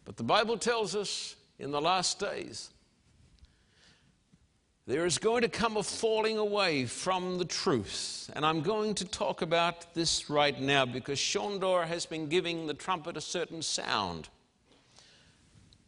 But 0.03 0.17
the 0.17 0.23
Bible 0.23 0.57
tells 0.57 0.95
us 0.95 1.35
in 1.57 1.71
the 1.71 1.81
last 1.81 2.19
days 2.19 2.69
there 4.87 5.07
is 5.07 5.17
going 5.17 5.41
to 5.41 5.49
come 5.49 5.77
a 5.77 5.83
falling 5.83 6.37
away 6.37 6.85
from 6.85 7.39
the 7.39 7.45
truth. 7.45 8.29
And 8.35 8.45
I'm 8.45 8.61
going 8.61 8.93
to 8.95 9.05
talk 9.05 9.41
about 9.41 9.95
this 9.95 10.29
right 10.29 10.59
now 10.61 10.85
because 10.85 11.17
Shondor 11.17 11.87
has 11.87 12.05
been 12.05 12.27
giving 12.27 12.67
the 12.67 12.75
trumpet 12.75 13.17
a 13.17 13.21
certain 13.21 13.63
sound. 13.63 14.29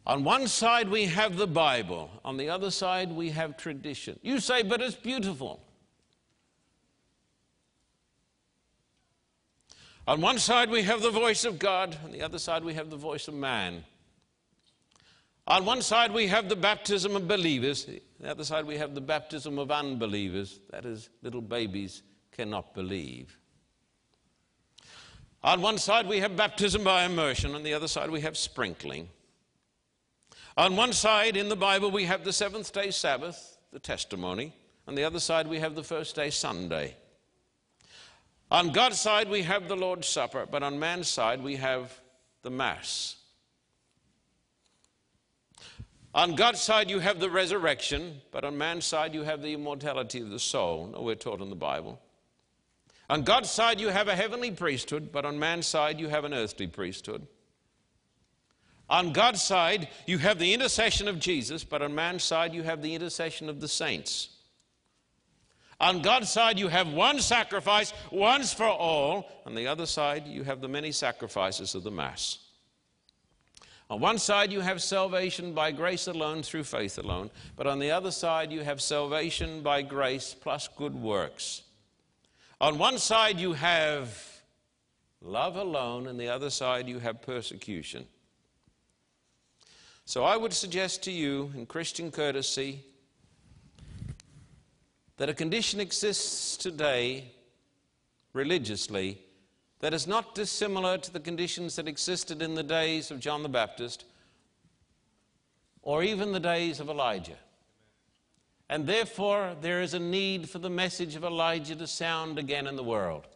On 0.04 0.24
one 0.24 0.48
side, 0.48 0.88
we 0.88 1.04
have 1.04 1.36
the 1.36 1.46
Bible. 1.46 2.10
On 2.24 2.36
the 2.36 2.48
other 2.48 2.72
side, 2.72 3.12
we 3.12 3.30
have 3.30 3.56
tradition. 3.56 4.18
You 4.22 4.40
say, 4.40 4.64
but 4.64 4.80
it's 4.80 4.96
beautiful. 4.96 5.60
On 10.08 10.22
one 10.22 10.38
side, 10.38 10.70
we 10.70 10.84
have 10.84 11.02
the 11.02 11.10
voice 11.10 11.44
of 11.44 11.58
God. 11.58 11.94
On 12.02 12.10
the 12.10 12.22
other 12.22 12.38
side, 12.38 12.64
we 12.64 12.72
have 12.72 12.88
the 12.88 12.96
voice 12.96 13.28
of 13.28 13.34
man. 13.34 13.84
On 15.46 15.66
one 15.66 15.82
side, 15.82 16.14
we 16.14 16.28
have 16.28 16.48
the 16.48 16.56
baptism 16.56 17.14
of 17.14 17.28
believers. 17.28 17.86
On 17.86 18.00
the 18.22 18.30
other 18.30 18.42
side, 18.42 18.64
we 18.64 18.78
have 18.78 18.94
the 18.94 19.02
baptism 19.02 19.58
of 19.58 19.70
unbelievers. 19.70 20.60
That 20.70 20.86
is, 20.86 21.10
little 21.20 21.42
babies 21.42 22.02
cannot 22.32 22.72
believe. 22.72 23.36
On 25.42 25.60
one 25.60 25.76
side, 25.76 26.06
we 26.06 26.20
have 26.20 26.34
baptism 26.34 26.82
by 26.84 27.04
immersion. 27.04 27.54
On 27.54 27.62
the 27.62 27.74
other 27.74 27.86
side, 27.86 28.10
we 28.10 28.22
have 28.22 28.38
sprinkling. 28.38 29.10
On 30.56 30.74
one 30.74 30.94
side 30.94 31.36
in 31.36 31.50
the 31.50 31.56
Bible, 31.56 31.90
we 31.90 32.04
have 32.04 32.24
the 32.24 32.32
seventh 32.32 32.72
day 32.72 32.90
Sabbath, 32.92 33.58
the 33.72 33.78
testimony. 33.78 34.54
On 34.86 34.94
the 34.94 35.04
other 35.04 35.20
side, 35.20 35.46
we 35.46 35.58
have 35.58 35.74
the 35.74 35.84
first 35.84 36.16
day 36.16 36.30
Sunday. 36.30 36.96
On 38.50 38.70
God's 38.70 38.98
side, 38.98 39.28
we 39.28 39.42
have 39.42 39.68
the 39.68 39.76
Lord's 39.76 40.08
Supper, 40.08 40.46
but 40.50 40.62
on 40.62 40.78
man's 40.78 41.08
side, 41.08 41.42
we 41.42 41.56
have 41.56 41.92
the 42.42 42.50
Mass. 42.50 43.16
On 46.14 46.34
God's 46.34 46.60
side, 46.60 46.88
you 46.88 46.98
have 47.00 47.20
the 47.20 47.30
resurrection, 47.30 48.22
but 48.32 48.44
on 48.44 48.56
man's 48.56 48.86
side, 48.86 49.14
you 49.14 49.22
have 49.22 49.42
the 49.42 49.52
immortality 49.52 50.20
of 50.20 50.30
the 50.30 50.38
soul. 50.38 50.88
No, 50.92 51.02
we're 51.02 51.14
taught 51.14 51.42
in 51.42 51.50
the 51.50 51.56
Bible. 51.56 52.00
On 53.10 53.22
God's 53.22 53.50
side, 53.50 53.80
you 53.80 53.88
have 53.88 54.08
a 54.08 54.16
heavenly 54.16 54.50
priesthood, 54.50 55.12
but 55.12 55.26
on 55.26 55.38
man's 55.38 55.66
side, 55.66 56.00
you 56.00 56.08
have 56.08 56.24
an 56.24 56.32
earthly 56.32 56.66
priesthood. 56.66 57.26
On 58.90 59.12
God's 59.12 59.42
side, 59.42 59.88
you 60.06 60.16
have 60.18 60.38
the 60.38 60.54
intercession 60.54 61.08
of 61.08 61.18
Jesus, 61.18 61.62
but 61.62 61.82
on 61.82 61.94
man's 61.94 62.24
side, 62.24 62.54
you 62.54 62.62
have 62.62 62.80
the 62.80 62.94
intercession 62.94 63.50
of 63.50 63.60
the 63.60 63.68
saints. 63.68 64.30
On 65.80 66.02
God's 66.02 66.30
side, 66.30 66.58
you 66.58 66.68
have 66.68 66.92
one 66.92 67.20
sacrifice 67.20 67.92
once 68.10 68.52
for 68.52 68.66
all. 68.66 69.30
On 69.46 69.54
the 69.54 69.68
other 69.68 69.86
side, 69.86 70.26
you 70.26 70.42
have 70.42 70.60
the 70.60 70.68
many 70.68 70.90
sacrifices 70.90 71.74
of 71.74 71.84
the 71.84 71.90
Mass. 71.90 72.38
On 73.90 74.00
one 74.00 74.18
side, 74.18 74.52
you 74.52 74.60
have 74.60 74.82
salvation 74.82 75.54
by 75.54 75.70
grace 75.72 76.08
alone 76.08 76.42
through 76.42 76.64
faith 76.64 76.98
alone, 76.98 77.30
but 77.56 77.66
on 77.66 77.78
the 77.78 77.90
other 77.90 78.10
side, 78.10 78.52
you 78.52 78.62
have 78.62 78.82
salvation 78.82 79.62
by 79.62 79.80
grace 79.80 80.34
plus 80.38 80.68
good 80.76 80.94
works. 80.94 81.62
On 82.60 82.76
one 82.76 82.98
side, 82.98 83.38
you 83.38 83.54
have 83.54 84.42
love 85.22 85.56
alone, 85.56 86.06
and 86.06 86.18
the 86.20 86.28
other 86.28 86.50
side, 86.50 86.88
you 86.88 86.98
have 86.98 87.22
persecution. 87.22 88.06
So 90.04 90.24
I 90.24 90.36
would 90.36 90.52
suggest 90.52 91.02
to 91.04 91.10
you, 91.10 91.52
in 91.54 91.64
Christian 91.64 92.10
courtesy, 92.10 92.84
that 95.18 95.28
a 95.28 95.34
condition 95.34 95.80
exists 95.80 96.56
today 96.56 97.32
religiously 98.32 99.18
that 99.80 99.92
is 99.92 100.06
not 100.06 100.34
dissimilar 100.34 100.96
to 100.98 101.12
the 101.12 101.20
conditions 101.20 101.76
that 101.76 101.86
existed 101.86 102.40
in 102.40 102.54
the 102.54 102.62
days 102.62 103.10
of 103.10 103.20
John 103.20 103.42
the 103.42 103.48
Baptist 103.48 104.04
or 105.82 106.02
even 106.02 106.32
the 106.32 106.40
days 106.40 106.80
of 106.80 106.88
Elijah. 106.88 107.36
And 108.68 108.86
therefore, 108.86 109.56
there 109.60 109.80
is 109.80 109.94
a 109.94 109.98
need 109.98 110.48
for 110.48 110.58
the 110.58 110.70
message 110.70 111.16
of 111.16 111.24
Elijah 111.24 111.74
to 111.76 111.86
sound 111.86 112.38
again 112.38 112.66
in 112.66 112.76
the 112.76 112.82
world. 112.82 113.26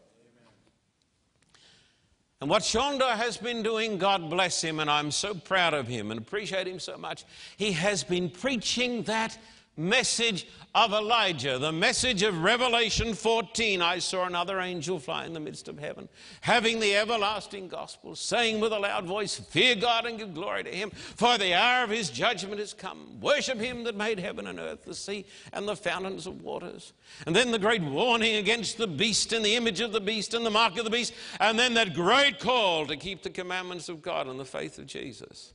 And 2.41 2.51
what 2.51 2.63
Shonda 2.63 3.13
has 3.13 3.37
been 3.37 3.63
doing, 3.63 3.99
God 3.99 4.29
bless 4.29 4.63
him, 4.63 4.81
and 4.81 4.91
I'm 4.91 5.11
so 5.11 5.33
proud 5.33 5.75
of 5.75 5.87
him 5.87 6.11
and 6.11 6.19
appreciate 6.19 6.67
him 6.67 6.81
so 6.81 6.99
much. 6.99 7.25
He 7.57 7.73
has 7.73 8.03
been 8.03 8.29
preaching 8.29 9.05
that 9.05 9.39
message 9.77 10.47
of 10.75 10.93
Elijah, 10.93 11.59
the 11.59 11.73
message 11.73 12.23
of 12.23 12.43
Revelation 12.43 13.15
14. 13.15 13.83
I 13.83 13.99
saw 13.99 14.27
another 14.27 14.61
angel 14.61 14.99
fly 14.99 15.27
in 15.27 15.33
the 15.33 15.41
midst 15.41 15.69
of 15.69 15.79
heaven, 15.79 16.09
having 16.41 16.81
the 16.81 16.97
everlasting 16.97 17.69
gospel, 17.69 18.15
saying 18.15 18.61
with 18.61 18.73
a 18.73 18.79
loud 18.79 19.05
voice, 19.05 19.39
Fear 19.39 19.77
God 19.77 20.07
and 20.07 20.19
give 20.19 20.35
glory 20.35 20.65
to 20.65 20.71
him, 20.71 20.91
for 20.91 21.37
the 21.37 21.55
hour 21.55 21.85
of 21.85 21.91
his 21.91 22.11
judgment 22.11 22.61
is 22.61 22.73
come. 22.73 23.21
Worship 23.21 23.59
him 23.59 23.85
that 23.85 23.97
made 23.97 24.19
heaven 24.19 24.47
and 24.47 24.59
earth, 24.59 24.85
the 24.85 24.95
sea, 24.95 25.27
and 25.53 25.69
the 25.69 25.77
fountains 25.77 26.27
of 26.27 26.43
waters. 26.43 26.93
And 27.27 27.37
then 27.37 27.51
the 27.51 27.59
great 27.59 27.83
warning 27.83 28.37
against 28.37 28.79
the 28.79 28.87
beast 28.87 29.33
and 29.33 29.45
the 29.45 29.57
image 29.57 29.81
of 29.81 29.93
the 29.93 30.01
beast 30.01 30.33
and 30.35 30.45
the 30.45 30.51
mark 30.51 30.79
of 30.79 30.85
the 30.85 30.91
beast, 30.91 31.13
and 31.39 31.59
then 31.59 31.75
that 31.75 31.95
great 31.95 32.39
call 32.39 32.87
to 32.87 32.97
keep 32.97 33.23
the 33.23 33.31
commandments 33.31 33.89
of 33.89 34.01
God 34.03 34.27
and 34.27 34.41
the 34.41 34.45
faith 34.45 34.79
of 34.79 34.87
Jesus. 34.87 35.53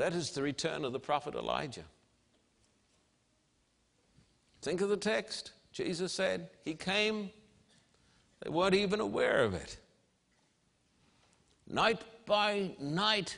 That 0.00 0.14
is 0.14 0.30
the 0.30 0.40
return 0.40 0.86
of 0.86 0.94
the 0.94 0.98
prophet 0.98 1.34
Elijah. 1.34 1.84
Think 4.62 4.80
of 4.80 4.88
the 4.88 4.96
text. 4.96 5.52
Jesus 5.72 6.10
said, 6.10 6.48
He 6.64 6.72
came, 6.72 7.28
they 8.42 8.48
weren't 8.48 8.74
even 8.74 9.00
aware 9.00 9.44
of 9.44 9.52
it. 9.52 9.76
Night 11.68 12.00
by 12.24 12.70
night, 12.80 13.36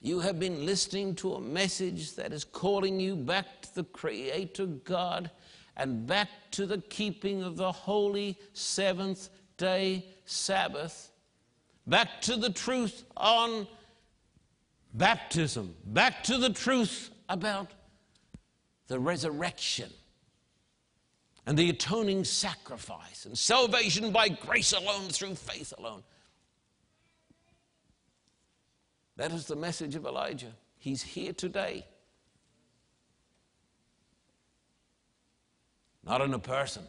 you 0.00 0.20
have 0.20 0.38
been 0.38 0.64
listening 0.64 1.16
to 1.16 1.34
a 1.34 1.40
message 1.40 2.14
that 2.14 2.32
is 2.32 2.44
calling 2.44 3.00
you 3.00 3.16
back 3.16 3.62
to 3.62 3.74
the 3.74 3.84
Creator 3.84 4.66
God 4.66 5.32
and 5.76 6.06
back 6.06 6.28
to 6.52 6.66
the 6.66 6.78
keeping 6.82 7.42
of 7.42 7.56
the 7.56 7.72
holy 7.72 8.38
seventh 8.52 9.30
day 9.56 10.06
Sabbath, 10.24 11.10
back 11.84 12.20
to 12.20 12.36
the 12.36 12.50
truth 12.50 13.02
on 13.16 13.66
baptism, 14.96 15.74
back 15.84 16.22
to 16.24 16.38
the 16.38 16.50
truth 16.50 17.10
about 17.28 17.70
the 18.88 18.98
resurrection 18.98 19.90
and 21.46 21.56
the 21.56 21.70
atoning 21.70 22.24
sacrifice 22.24 23.24
and 23.24 23.36
salvation 23.38 24.10
by 24.10 24.28
grace 24.28 24.72
alone 24.72 25.08
through 25.08 25.34
faith 25.34 25.72
alone. 25.78 26.02
That 29.16 29.32
is 29.32 29.46
the 29.46 29.56
message 29.56 29.94
of 29.94 30.04
Elijah. 30.04 30.52
He's 30.78 31.02
here 31.02 31.32
today. 31.32 31.86
Not 36.04 36.20
in 36.20 36.34
a 36.34 36.38
person, 36.38 36.84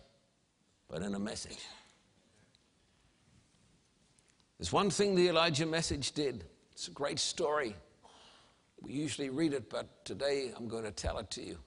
but 0.89 1.01
in 1.01 1.15
a 1.15 1.19
message. 1.19 1.59
There's 4.59 4.73
one 4.73 4.89
thing 4.89 5.15
the 5.15 5.29
Elijah 5.29 5.65
message 5.65 6.11
did. 6.11 6.43
It's 6.71 6.87
a 6.87 6.91
great 6.91 7.19
story. 7.19 7.75
We 8.81 8.93
usually 8.93 9.29
read 9.29 9.53
it, 9.53 9.69
but 9.69 10.05
today 10.05 10.51
I'm 10.55 10.67
going 10.67 10.83
to 10.83 10.91
tell 10.91 11.17
it 11.17 11.29
to 11.31 11.43
you. 11.43 11.57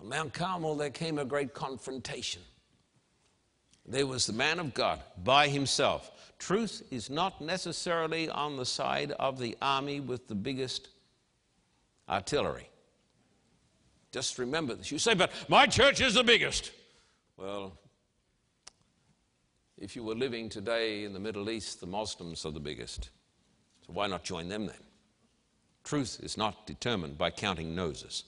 On 0.00 0.08
Mount 0.08 0.32
Carmel, 0.32 0.76
there 0.76 0.90
came 0.90 1.18
a 1.18 1.24
great 1.24 1.54
confrontation. 1.54 2.42
There 3.86 4.06
was 4.06 4.26
the 4.26 4.32
man 4.32 4.58
of 4.58 4.74
God 4.74 5.00
by 5.24 5.48
himself. 5.48 6.32
Truth 6.38 6.82
is 6.90 7.10
not 7.10 7.40
necessarily 7.40 8.28
on 8.28 8.56
the 8.56 8.66
side 8.66 9.12
of 9.12 9.38
the 9.38 9.56
army 9.60 10.00
with 10.00 10.28
the 10.28 10.34
biggest 10.34 10.88
artillery. 12.08 12.68
Just 14.12 14.38
remember 14.38 14.74
this. 14.74 14.90
You 14.90 14.98
say, 14.98 15.14
but 15.14 15.32
my 15.48 15.66
church 15.66 16.00
is 16.00 16.14
the 16.14 16.24
biggest. 16.24 16.72
Well, 17.36 17.78
if 19.76 19.94
you 19.94 20.02
were 20.02 20.14
living 20.14 20.48
today 20.48 21.04
in 21.04 21.12
the 21.12 21.20
Middle 21.20 21.50
East, 21.50 21.80
the 21.80 21.86
Muslims 21.86 22.44
are 22.44 22.52
the 22.52 22.60
biggest. 22.60 23.10
So 23.86 23.92
why 23.92 24.06
not 24.06 24.24
join 24.24 24.48
them 24.48 24.66
then? 24.66 24.76
Truth 25.88 26.20
is 26.22 26.36
not 26.36 26.66
determined 26.66 27.16
by 27.16 27.30
counting 27.30 27.74
noses. 27.74 28.24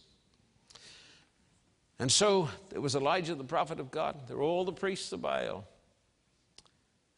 And 1.98 2.10
so 2.10 2.48
there 2.70 2.80
was 2.80 2.94
Elijah, 2.94 3.34
the 3.34 3.44
prophet 3.44 3.78
of 3.78 3.90
God. 3.90 4.16
There 4.26 4.38
were 4.38 4.44
all 4.44 4.64
the 4.64 4.72
priests 4.72 5.12
of 5.12 5.20
Baal. 5.20 5.66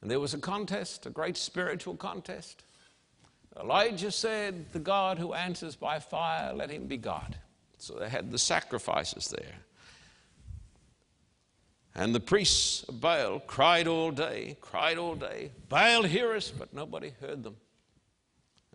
And 0.00 0.10
there 0.10 0.18
was 0.18 0.34
a 0.34 0.38
contest, 0.38 1.06
a 1.06 1.10
great 1.10 1.36
spiritual 1.36 1.94
contest. 1.94 2.64
Elijah 3.56 4.10
said, 4.10 4.72
The 4.72 4.80
God 4.80 5.16
who 5.16 5.32
answers 5.32 5.76
by 5.76 6.00
fire, 6.00 6.52
let 6.52 6.70
him 6.70 6.88
be 6.88 6.96
God. 6.96 7.36
So 7.78 7.94
they 7.94 8.08
had 8.08 8.32
the 8.32 8.38
sacrifices 8.38 9.28
there. 9.28 9.60
And 11.94 12.12
the 12.12 12.18
priests 12.18 12.82
of 12.88 13.00
Baal 13.00 13.38
cried 13.38 13.86
all 13.86 14.10
day, 14.10 14.56
cried 14.60 14.98
all 14.98 15.14
day, 15.14 15.52
Baal, 15.68 16.02
hear 16.02 16.32
us, 16.32 16.50
but 16.50 16.74
nobody 16.74 17.12
heard 17.20 17.44
them. 17.44 17.54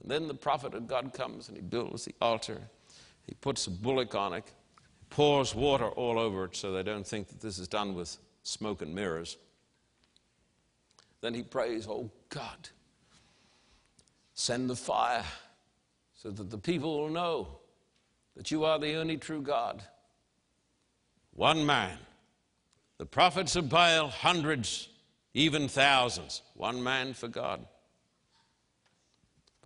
And 0.01 0.11
then 0.11 0.27
the 0.27 0.33
prophet 0.33 0.73
of 0.73 0.87
God 0.87 1.13
comes 1.13 1.47
and 1.47 1.57
he 1.57 1.63
builds 1.63 2.05
the 2.05 2.15
altar. 2.21 2.61
He 3.25 3.35
puts 3.35 3.67
a 3.67 3.71
bullock 3.71 4.15
on 4.15 4.33
it, 4.33 4.51
pours 5.09 5.53
water 5.53 5.89
all 5.89 6.19
over 6.19 6.45
it 6.45 6.55
so 6.55 6.71
they 6.71 6.83
don't 6.83 7.05
think 7.05 7.27
that 7.29 7.41
this 7.41 7.59
is 7.59 7.67
done 7.67 7.93
with 7.93 8.17
smoke 8.43 8.81
and 8.81 8.93
mirrors. 8.93 9.37
Then 11.21 11.33
he 11.33 11.43
prays, 11.43 11.87
Oh 11.87 12.09
God, 12.29 12.69
send 14.33 14.69
the 14.69 14.75
fire 14.75 15.25
so 16.13 16.31
that 16.31 16.49
the 16.49 16.57
people 16.57 16.99
will 16.99 17.09
know 17.09 17.59
that 18.35 18.51
you 18.51 18.63
are 18.63 18.79
the 18.79 18.95
only 18.95 19.17
true 19.17 19.41
God. 19.41 19.83
One 21.31 21.65
man 21.65 21.97
the 22.97 23.05
prophets 23.05 23.55
of 23.55 23.69
Baal, 23.69 24.09
hundreds, 24.09 24.89
even 25.35 25.67
thousands. 25.67 26.41
One 26.55 26.81
man 26.81 27.13
for 27.13 27.27
God. 27.27 27.65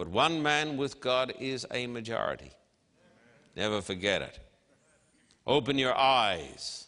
But 0.01 0.09
one 0.09 0.41
man 0.41 0.77
with 0.77 0.99
God 0.99 1.31
is 1.39 1.67
a 1.69 1.85
majority. 1.85 2.49
Never 3.55 3.83
forget 3.83 4.23
it. 4.23 4.39
Open 5.45 5.77
your 5.77 5.95
eyes. 5.95 6.87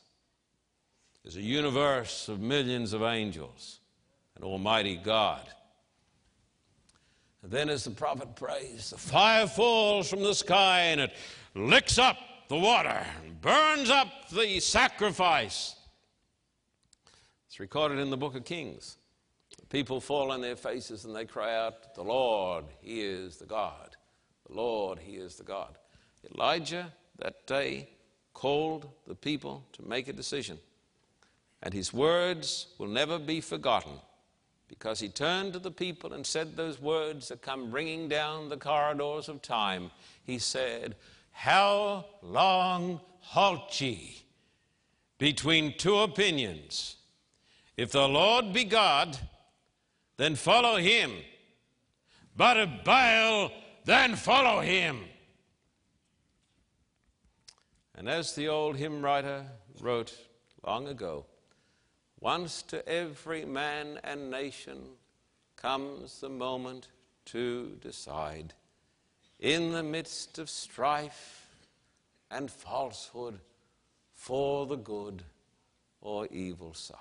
There's 1.21 1.35
a 1.35 1.41
universe 1.43 2.27
of 2.27 2.39
millions 2.39 2.91
of 2.91 3.03
angels, 3.03 3.81
an 4.35 4.41
almighty 4.41 4.95
God. 4.95 5.47
And 7.43 7.51
then, 7.51 7.69
as 7.69 7.83
the 7.83 7.91
prophet 7.91 8.35
prays, 8.35 8.89
the 8.89 8.97
fire 8.97 9.45
falls 9.45 10.09
from 10.09 10.23
the 10.23 10.33
sky 10.33 10.79
and 10.79 10.99
it 10.99 11.13
licks 11.53 11.99
up 11.99 12.17
the 12.47 12.57
water, 12.57 13.05
burns 13.41 13.91
up 13.91 14.07
the 14.31 14.59
sacrifice. 14.59 15.75
It's 17.45 17.59
recorded 17.59 17.99
in 17.99 18.09
the 18.09 18.17
book 18.17 18.33
of 18.33 18.43
Kings. 18.43 18.97
People 19.73 19.99
fall 19.99 20.31
on 20.31 20.39
their 20.39 20.55
faces 20.55 21.03
and 21.03 21.15
they 21.15 21.25
cry 21.25 21.57
out, 21.57 21.95
The 21.95 22.03
Lord, 22.03 22.65
He 22.79 23.01
is 23.01 23.37
the 23.37 23.47
God. 23.47 23.97
The 24.47 24.53
Lord, 24.53 24.99
He 24.99 25.13
is 25.15 25.35
the 25.35 25.43
God. 25.43 25.79
Elijah 26.31 26.93
that 27.17 27.47
day 27.47 27.89
called 28.35 28.87
the 29.07 29.15
people 29.15 29.65
to 29.73 29.81
make 29.81 30.07
a 30.07 30.13
decision. 30.13 30.59
And 31.63 31.73
his 31.73 31.91
words 31.91 32.67
will 32.77 32.87
never 32.87 33.17
be 33.17 33.41
forgotten 33.41 33.93
because 34.67 34.99
he 34.99 35.09
turned 35.09 35.53
to 35.53 35.59
the 35.59 35.71
people 35.71 36.13
and 36.13 36.23
said 36.23 36.55
those 36.55 36.79
words 36.79 37.29
that 37.29 37.41
come 37.41 37.71
ringing 37.71 38.07
down 38.07 38.49
the 38.49 38.57
corridors 38.57 39.27
of 39.27 39.41
time. 39.41 39.89
He 40.23 40.37
said, 40.37 40.95
How 41.31 42.05
long 42.21 43.01
halt 43.21 43.81
ye 43.81 44.23
between 45.17 45.79
two 45.79 45.97
opinions? 45.97 46.97
If 47.75 47.91
the 47.91 48.07
Lord 48.07 48.53
be 48.53 48.65
God, 48.65 49.17
then 50.17 50.35
follow 50.35 50.77
him. 50.77 51.11
But 52.35 52.57
if 52.57 52.69
Baal, 52.83 53.51
then 53.85 54.15
follow 54.15 54.61
him. 54.61 55.01
And 57.95 58.09
as 58.09 58.33
the 58.33 58.47
old 58.47 58.75
hymn 58.75 59.01
writer 59.01 59.45
wrote 59.79 60.17
long 60.65 60.87
ago, 60.87 61.25
once 62.19 62.61
to 62.63 62.87
every 62.87 63.45
man 63.45 63.99
and 64.03 64.31
nation 64.31 64.79
comes 65.55 66.19
the 66.19 66.29
moment 66.29 66.87
to 67.25 67.77
decide. 67.81 68.53
In 69.39 69.71
the 69.71 69.83
midst 69.83 70.39
of 70.39 70.49
strife 70.49 71.47
and 72.31 72.49
falsehood, 72.49 73.39
for 74.13 74.65
the 74.65 74.77
good 74.77 75.23
or 76.01 76.27
evil 76.27 76.73
side 76.73 76.97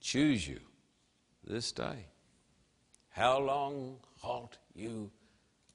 choose 0.00 0.46
you 0.46 0.60
this 1.46 1.72
day. 1.72 2.06
How 3.10 3.38
long 3.38 3.96
halt 4.20 4.58
you 4.74 5.10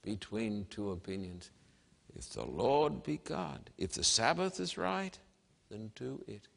between 0.02 0.66
two 0.70 0.92
opinions? 0.92 1.52
If 2.16 2.30
the 2.30 2.46
Lord 2.46 3.04
be 3.04 3.18
God, 3.18 3.70
if 3.78 3.94
the 3.94 4.04
Sabbath 4.04 4.60
is 4.60 4.78
right, 4.78 5.18
then 5.70 5.92
do 5.96 6.24
it. 6.28 6.48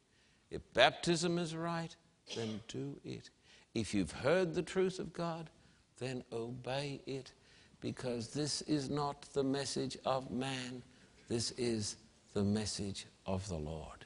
If 0.51 0.61
baptism 0.73 1.37
is 1.37 1.55
right, 1.55 1.95
then 2.35 2.61
do 2.67 2.97
it. 3.03 3.29
If 3.73 3.93
you've 3.93 4.11
heard 4.11 4.53
the 4.53 4.61
truth 4.61 4.99
of 4.99 5.13
God, 5.13 5.49
then 5.97 6.23
obey 6.31 7.01
it, 7.05 7.31
because 7.79 8.29
this 8.29 8.61
is 8.63 8.89
not 8.89 9.21
the 9.33 9.43
message 9.43 9.97
of 10.05 10.29
man, 10.31 10.83
this 11.29 11.51
is 11.51 11.95
the 12.33 12.43
message 12.43 13.05
of 13.25 13.47
the 13.47 13.57
Lord. 13.57 14.04